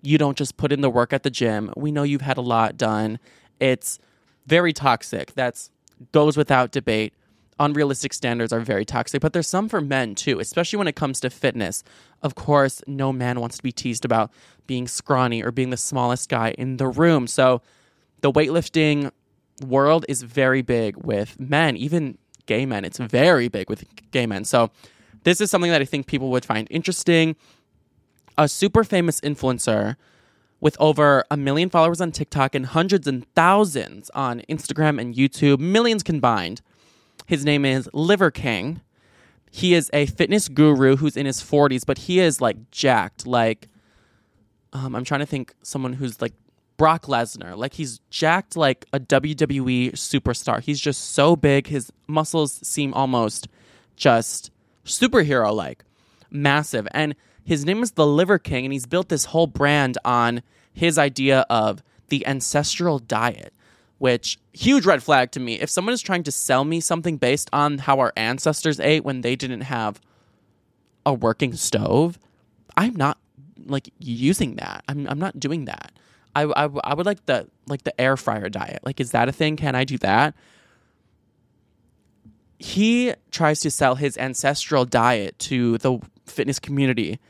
[0.01, 1.71] you don't just put in the work at the gym.
[1.77, 3.19] We know you've had a lot done.
[3.59, 3.99] It's
[4.47, 5.33] very toxic.
[5.35, 5.69] That's
[6.11, 7.13] goes without debate.
[7.63, 11.21] Unrealistic standards are very toxic, but there's some for men too, especially when it comes
[11.21, 11.81] to fitness.
[12.21, 14.31] Of course, no man wants to be teased about
[14.67, 17.25] being scrawny or being the smallest guy in the room.
[17.25, 17.61] So,
[18.19, 19.11] the weightlifting
[19.65, 22.83] world is very big with men, even gay men.
[22.83, 24.43] It's very big with gay men.
[24.43, 24.69] So,
[25.23, 27.37] this is something that I think people would find interesting.
[28.37, 29.95] A super famous influencer
[30.59, 35.59] with over a million followers on TikTok and hundreds and thousands on Instagram and YouTube,
[35.59, 36.61] millions combined.
[37.25, 38.81] His name is Liver King.
[39.51, 43.27] He is a fitness guru who's in his 40s, but he is like jacked.
[43.27, 43.69] Like,
[44.73, 46.33] um, I'm trying to think someone who's like
[46.77, 47.55] Brock Lesnar.
[47.55, 50.59] Like, he's jacked like a WWE superstar.
[50.59, 51.67] He's just so big.
[51.67, 53.47] His muscles seem almost
[53.95, 54.51] just
[54.85, 55.85] superhero like,
[56.31, 56.87] massive.
[56.91, 57.15] And
[57.45, 60.41] his name is the Liver King, and he's built this whole brand on
[60.73, 63.52] his idea of the ancestral diet,
[64.03, 65.53] which huge red flag to me.
[65.61, 69.21] If someone is trying to sell me something based on how our ancestors ate when
[69.21, 70.01] they didn't have
[71.05, 72.19] a working stove,
[72.75, 73.17] I'm not
[73.65, 74.83] like using that.
[74.89, 75.93] I'm I'm not doing that.
[76.35, 78.81] I, I, I would like the like the air fryer diet.
[78.83, 79.55] Like, is that a thing?
[79.55, 80.35] Can I do that?
[82.59, 87.21] He tries to sell his ancestral diet to the fitness community,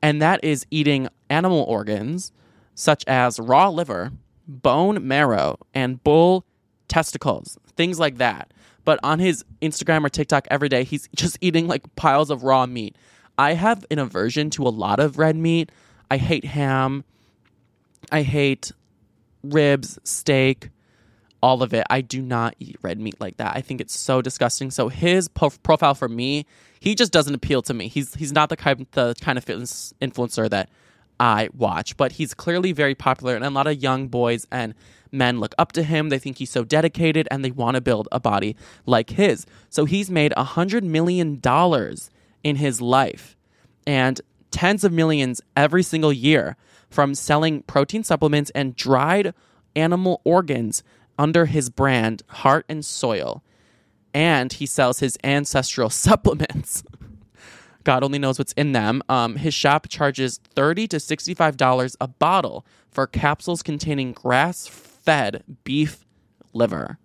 [0.00, 2.30] and that is eating animal organs
[2.76, 4.12] such as raw liver,
[4.50, 6.44] bone marrow, and bull
[6.88, 8.52] testicles, things like that.
[8.84, 12.66] But on his Instagram or TikTok every day, he's just eating like piles of raw
[12.66, 12.96] meat.
[13.38, 15.70] I have an aversion to a lot of red meat.
[16.10, 17.04] I hate ham.
[18.12, 18.72] I hate
[19.42, 20.70] ribs, steak,
[21.42, 21.86] all of it.
[21.88, 23.56] I do not eat red meat like that.
[23.56, 24.70] I think it's so disgusting.
[24.70, 26.44] So his po- profile for me,
[26.80, 27.88] he just doesn't appeal to me.
[27.88, 30.68] He's he's not the kind the kind of fitness influencer that
[31.20, 34.74] I watch, but he's clearly very popular and a lot of young boys and
[35.12, 36.08] men look up to him.
[36.08, 38.56] They think he's so dedicated and they want to build a body
[38.86, 39.44] like his.
[39.68, 42.10] So he's made a hundred million dollars
[42.42, 43.36] in his life
[43.86, 46.56] and tens of millions every single year
[46.88, 49.34] from selling protein supplements and dried
[49.76, 50.82] animal organs
[51.18, 53.44] under his brand Heart and Soil.
[54.14, 56.82] And he sells his ancestral supplements.
[57.84, 59.02] God only knows what's in them.
[59.08, 66.04] Um, his shop charges thirty to sixty-five dollars a bottle for capsules containing grass-fed beef
[66.52, 66.98] liver.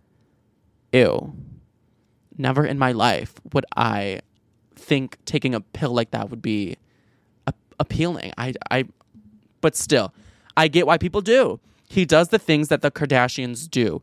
[0.92, 1.36] Ew.
[2.38, 4.20] Never in my life would I
[4.76, 6.76] think taking a pill like that would be
[7.48, 8.34] a- appealing.
[8.38, 8.86] I, I,
[9.62, 10.14] but still,
[10.58, 11.60] I get why people do.
[11.88, 14.02] He does the things that the Kardashians do.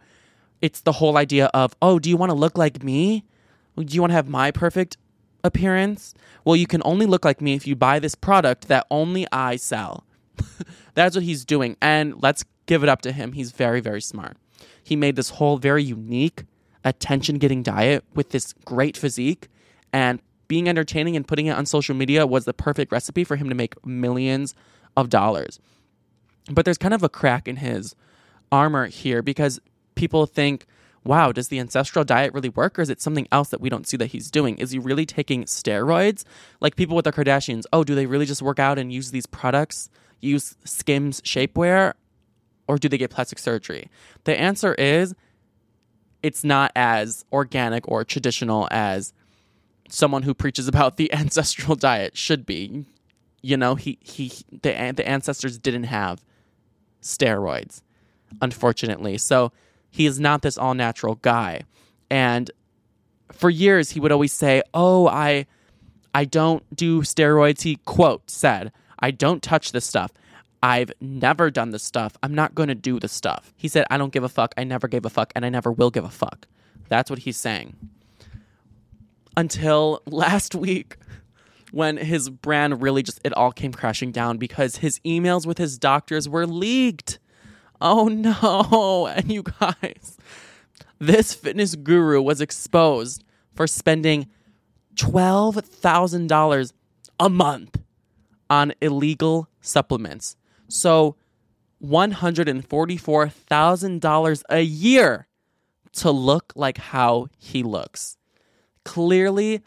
[0.63, 3.25] It's the whole idea of, oh, do you want to look like me?
[3.77, 4.97] Do you want to have my perfect
[5.45, 6.15] appearance?
[6.45, 9.57] Well, you can only look like me if you buy this product that only I
[9.57, 10.05] sell.
[10.95, 11.77] That's what he's doing.
[11.81, 13.33] And let's give it up to him.
[13.33, 14.37] He's very, very smart.
[14.83, 16.45] He made this whole very unique,
[16.85, 19.49] attention getting diet with this great physique.
[19.93, 23.49] And being entertaining and putting it on social media was the perfect recipe for him
[23.49, 24.55] to make millions
[24.97, 25.61] of dollars.
[26.51, 27.95] But there's kind of a crack in his
[28.51, 29.61] armor here because
[29.95, 30.67] people think,
[31.05, 33.87] wow, does the ancestral diet really work or is it something else that we don't
[33.87, 34.59] see that he's doing?
[34.59, 36.25] Is he really taking steroids?
[36.61, 39.27] Like people with the Kardashians, oh, do they really just work out and use these
[39.27, 39.91] products,
[40.21, 41.95] use Skims shapewear,
[42.69, 43.91] or do they get plastic surgery?
[44.25, 45.15] The answer is
[46.23, 49.13] it's not as organic or traditional as
[49.89, 52.87] someone who preaches about the ancestral diet should be.
[53.43, 56.25] You know, he he the the ancestors didn't have
[57.03, 57.83] steroids,
[58.41, 59.19] unfortunately.
[59.19, 59.51] So
[59.93, 61.63] he is not this all natural guy.
[62.11, 62.51] And
[63.31, 65.47] for years he would always say, "Oh, I
[66.15, 70.11] I don't do steroids." He quote said, "I don't touch this stuff.
[70.63, 72.17] I've never done this stuff.
[72.23, 74.55] I'm not going to do the stuff." He said, "I don't give a fuck.
[74.57, 76.49] I never gave a fuck and I never will give a fuck."
[76.89, 77.77] That's what he's saying.
[79.37, 80.97] Until last week
[81.71, 85.79] when his brand really just it all came crashing down because his emails with his
[85.79, 87.19] doctors were leaked.
[87.83, 89.09] Oh no.
[89.09, 90.17] And you guys,
[90.99, 93.23] this fitness guru was exposed
[93.55, 94.29] for spending
[94.95, 96.73] $12,000
[97.19, 97.81] a month
[98.49, 100.37] on illegal supplements.
[100.69, 101.17] So
[101.85, 105.27] $144,000 a year
[105.95, 108.17] to look like how he looks.
[108.85, 109.63] Clearly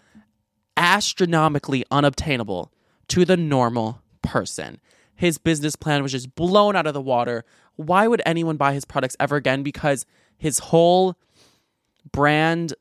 [0.78, 2.72] astronomically unobtainable
[3.10, 4.80] to the normal person.
[5.16, 7.46] His business plan was just blown out of the water.
[7.76, 9.64] Why would anyone buy his products ever again?
[9.64, 10.06] Because
[10.38, 11.16] his whole
[12.12, 12.74] brand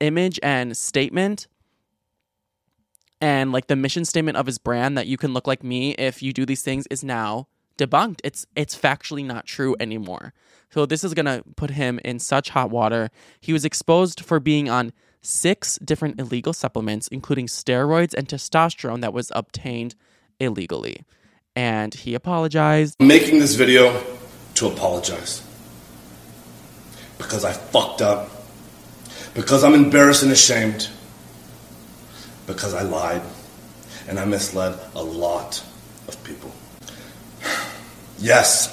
[0.00, 1.46] image and statement
[3.20, 6.22] and like the mission statement of his brand that you can look like me if
[6.22, 8.20] you do these things is now debunked.
[8.24, 10.32] It's it's factually not true anymore.
[10.70, 13.10] So this is going to put him in such hot water.
[13.40, 19.12] He was exposed for being on six different illegal supplements including steroids and testosterone that
[19.12, 19.94] was obtained
[20.38, 21.04] illegally.
[21.54, 22.96] And he apologized.
[23.00, 24.02] Making this video
[24.54, 25.42] to apologize.
[27.18, 28.30] Because I fucked up.
[29.34, 30.88] Because I'm embarrassed and ashamed.
[32.46, 33.22] Because I lied.
[34.08, 35.64] And I misled a lot
[36.08, 36.52] of people.
[38.22, 38.68] Yes,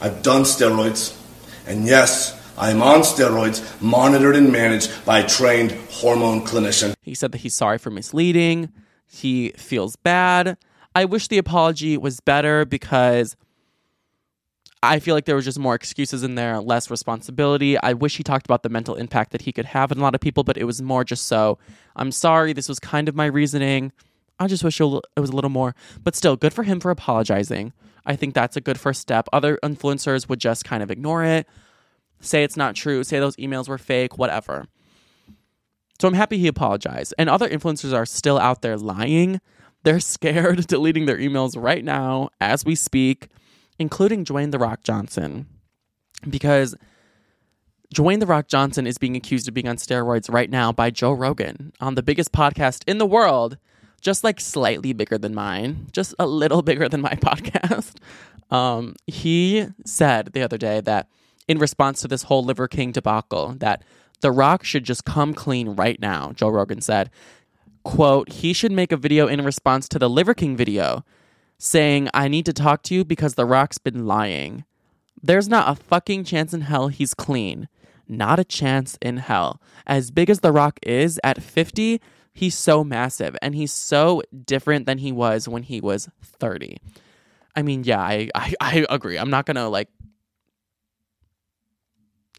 [0.00, 1.18] I've done steroids.
[1.66, 6.94] And yes, I am on steroids, monitored and managed by a trained hormone clinician.
[7.02, 8.72] He said that he's sorry for misleading.
[9.06, 10.56] He feels bad.
[10.94, 13.34] I wish the apology was better because
[14.88, 17.78] I feel like there was just more excuses in there, less responsibility.
[17.78, 20.14] I wish he talked about the mental impact that he could have on a lot
[20.14, 21.58] of people, but it was more just so,
[21.96, 23.92] I'm sorry, this was kind of my reasoning.
[24.38, 27.72] I just wish it was a little more, but still, good for him for apologizing.
[28.06, 29.28] I think that's a good first step.
[29.32, 31.46] Other influencers would just kind of ignore it,
[32.20, 34.66] say it's not true, say those emails were fake, whatever.
[36.00, 37.14] So I'm happy he apologized.
[37.18, 39.40] And other influencers are still out there lying.
[39.84, 43.28] They're scared, deleting their emails right now as we speak,
[43.78, 45.46] including Dwayne The Rock Johnson.
[46.28, 46.74] Because
[47.94, 51.12] Dwayne The Rock Johnson is being accused of being on steroids right now by Joe
[51.12, 53.58] Rogan on the biggest podcast in the world,
[54.00, 57.94] just like slightly bigger than mine, just a little bigger than my podcast.
[58.50, 61.08] Um, he said the other day that
[61.46, 63.82] in response to this whole Liver King debacle, that
[64.20, 67.10] The Rock should just come clean right now, Joe Rogan said.
[67.84, 71.04] Quote, he should make a video in response to the Liver King video
[71.58, 74.64] saying, I need to talk to you because The Rock's been lying.
[75.22, 77.68] There's not a fucking chance in hell he's clean.
[78.06, 79.60] Not a chance in hell.
[79.86, 82.00] As big as The Rock is at 50,
[82.32, 86.76] he's so massive and he's so different than he was when he was 30.
[87.56, 89.16] I mean, yeah, I, I, I agree.
[89.16, 89.88] I'm not going to like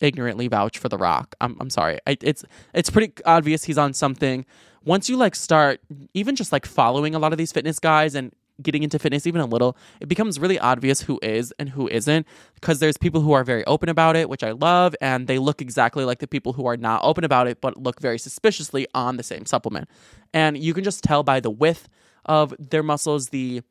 [0.01, 1.35] ignorantly vouch for The Rock.
[1.41, 1.99] I'm, I'm sorry.
[2.05, 2.43] I, it's
[2.73, 4.45] it's pretty obvious he's on something.
[4.83, 5.79] Once you like start
[6.13, 9.41] even just like following a lot of these fitness guys and getting into fitness even
[9.41, 12.25] a little, it becomes really obvious who is and who isn't
[12.55, 15.61] because there's people who are very open about it, which I love, and they look
[15.61, 19.17] exactly like the people who are not open about it but look very suspiciously on
[19.17, 19.89] the same supplement.
[20.33, 21.89] And you can just tell by the width
[22.25, 23.61] of their muscles, the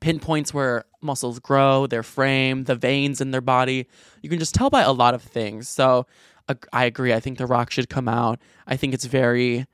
[0.00, 3.88] pinpoints where muscles grow, their frame, the veins in their body.
[4.22, 5.68] You can just tell by a lot of things.
[5.68, 6.06] So
[6.72, 7.12] I agree.
[7.12, 8.40] I think The Rock should come out.
[8.66, 9.66] I think it's very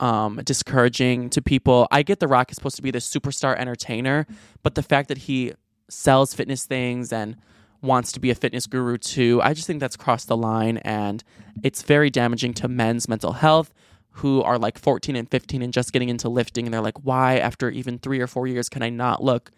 [0.00, 1.88] um, discouraging to people.
[1.90, 4.26] I get The Rock is supposed to be this superstar entertainer,
[4.62, 5.52] but the fact that he
[5.88, 7.36] sells fitness things and
[7.80, 11.22] wants to be a fitness guru too, I just think that's crossed the line and
[11.62, 13.72] it's very damaging to men's mental health
[14.10, 17.38] who are like 14 and 15 and just getting into lifting and they're like, why
[17.38, 19.52] after even three or four years can I not look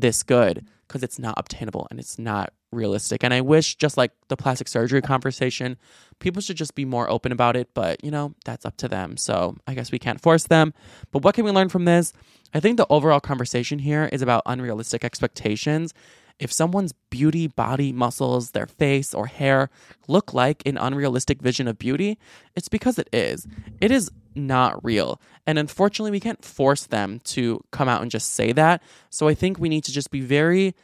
[0.00, 0.66] this good?
[0.86, 3.22] Because it's not obtainable and it's not realistic.
[3.22, 5.76] And I wish, just like the plastic surgery conversation,
[6.18, 7.68] people should just be more open about it.
[7.74, 9.16] But, you know, that's up to them.
[9.16, 10.72] So I guess we can't force them.
[11.12, 12.12] But what can we learn from this?
[12.54, 15.92] I think the overall conversation here is about unrealistic expectations.
[16.38, 19.70] If someone's beauty, body, muscles, their face, or hair
[20.06, 22.18] look like an unrealistic vision of beauty,
[22.54, 23.46] it's because it is.
[23.80, 25.20] It is not real.
[25.46, 28.82] And unfortunately, we can't force them to come out and just say that.
[29.10, 30.74] So I think we need to just be very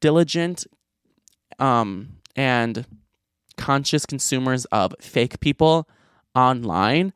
[0.00, 0.66] diligent
[1.58, 2.84] um, and
[3.56, 5.88] conscious consumers of fake people
[6.34, 7.12] online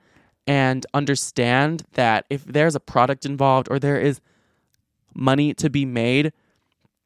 [0.46, 4.20] and understand that if there's a product involved or there is
[5.14, 6.32] money to be made,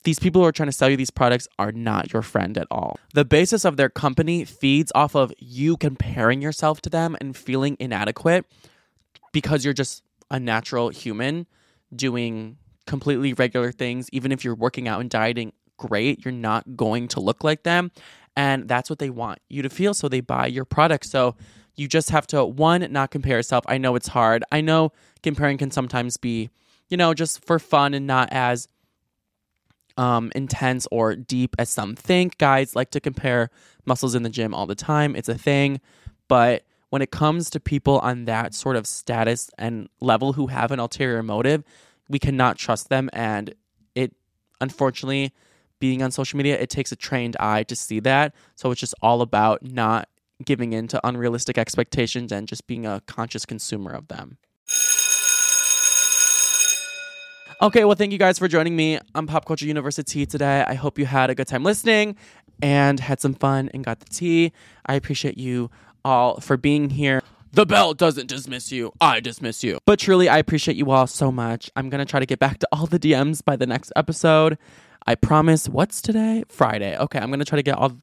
[0.05, 2.67] these people who are trying to sell you these products are not your friend at
[2.71, 2.99] all.
[3.15, 7.77] The basis of their company feeds off of you comparing yourself to them and feeling
[7.81, 8.47] inadequate
[9.33, 11.47] because you're just a natural human
[11.95, 14.09] doing completely regular things.
[14.13, 17.91] Even if you're working out and dieting, great, you're not going to look like them.
[18.37, 19.95] And that's what they want you to feel.
[19.95, 21.07] So they buy your product.
[21.07, 21.35] So
[21.77, 23.65] you just have to, one, not compare yourself.
[23.69, 24.45] I know it's hard.
[24.53, 24.93] I know
[25.23, 26.51] comparing can sometimes be,
[26.89, 28.69] you know, just for fun and not as
[29.99, 32.39] um, intense or deep as some think.
[32.39, 33.51] Guys like to compare
[33.85, 35.15] muscles in the gym all the time.
[35.15, 35.81] It's a thing.
[36.29, 40.71] But when it comes to people on that sort of status and level who have
[40.71, 41.65] an ulterior motive,
[42.09, 43.11] we cannot trust them.
[43.13, 43.55] And
[43.95, 44.15] it,
[44.61, 45.35] unfortunately,
[45.81, 48.35] being on social media, it takes a trained eye to see that.
[48.55, 50.09] So it's just all about not
[50.45, 54.39] giving in to unrealistic expectations and just being a conscious consumer of them.
[57.61, 60.65] Okay, well, thank you guys for joining me on Pop Culture University today.
[60.65, 62.15] I hope you had a good time listening
[62.63, 64.53] and had some fun and got the tea.
[64.87, 65.69] I appreciate you
[66.05, 67.21] all for being here.
[67.53, 68.93] the bell doesn't dismiss you.
[69.01, 69.81] I dismiss you.
[69.87, 71.69] But truly, I appreciate you all so much.
[71.75, 74.57] I'm going to try to get back to all the DMs by the next episode.
[75.09, 75.69] I promise.
[75.69, 76.45] What's today?
[76.49, 76.97] Friday.
[76.97, 77.99] Okay, I'm going to try to get all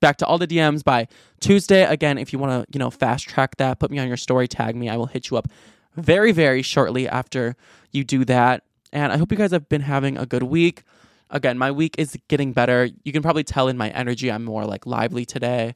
[0.00, 1.06] back to all the DMs by
[1.38, 1.84] Tuesday.
[1.84, 4.48] Again, if you want to, you know, fast track that, put me on your story,
[4.48, 4.88] tag me.
[4.88, 5.46] I will hit you up
[5.94, 7.54] very, very shortly after
[7.92, 8.64] you do that.
[8.92, 10.82] And I hope you guys have been having a good week.
[11.30, 12.88] Again, my week is getting better.
[13.04, 15.74] You can probably tell in my energy, I'm more like lively today.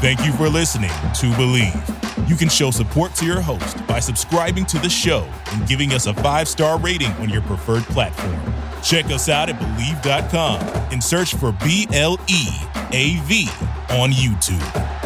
[0.00, 2.28] Thank you for listening to Bleav.
[2.28, 6.06] You can show support to your host by subscribing to the show and giving us
[6.06, 8.38] a five star rating on your preferred platform.
[8.82, 10.60] Check us out at Bleav.com
[10.92, 12.46] and search for B L E
[12.92, 13.48] A V
[13.90, 15.05] on YouTube.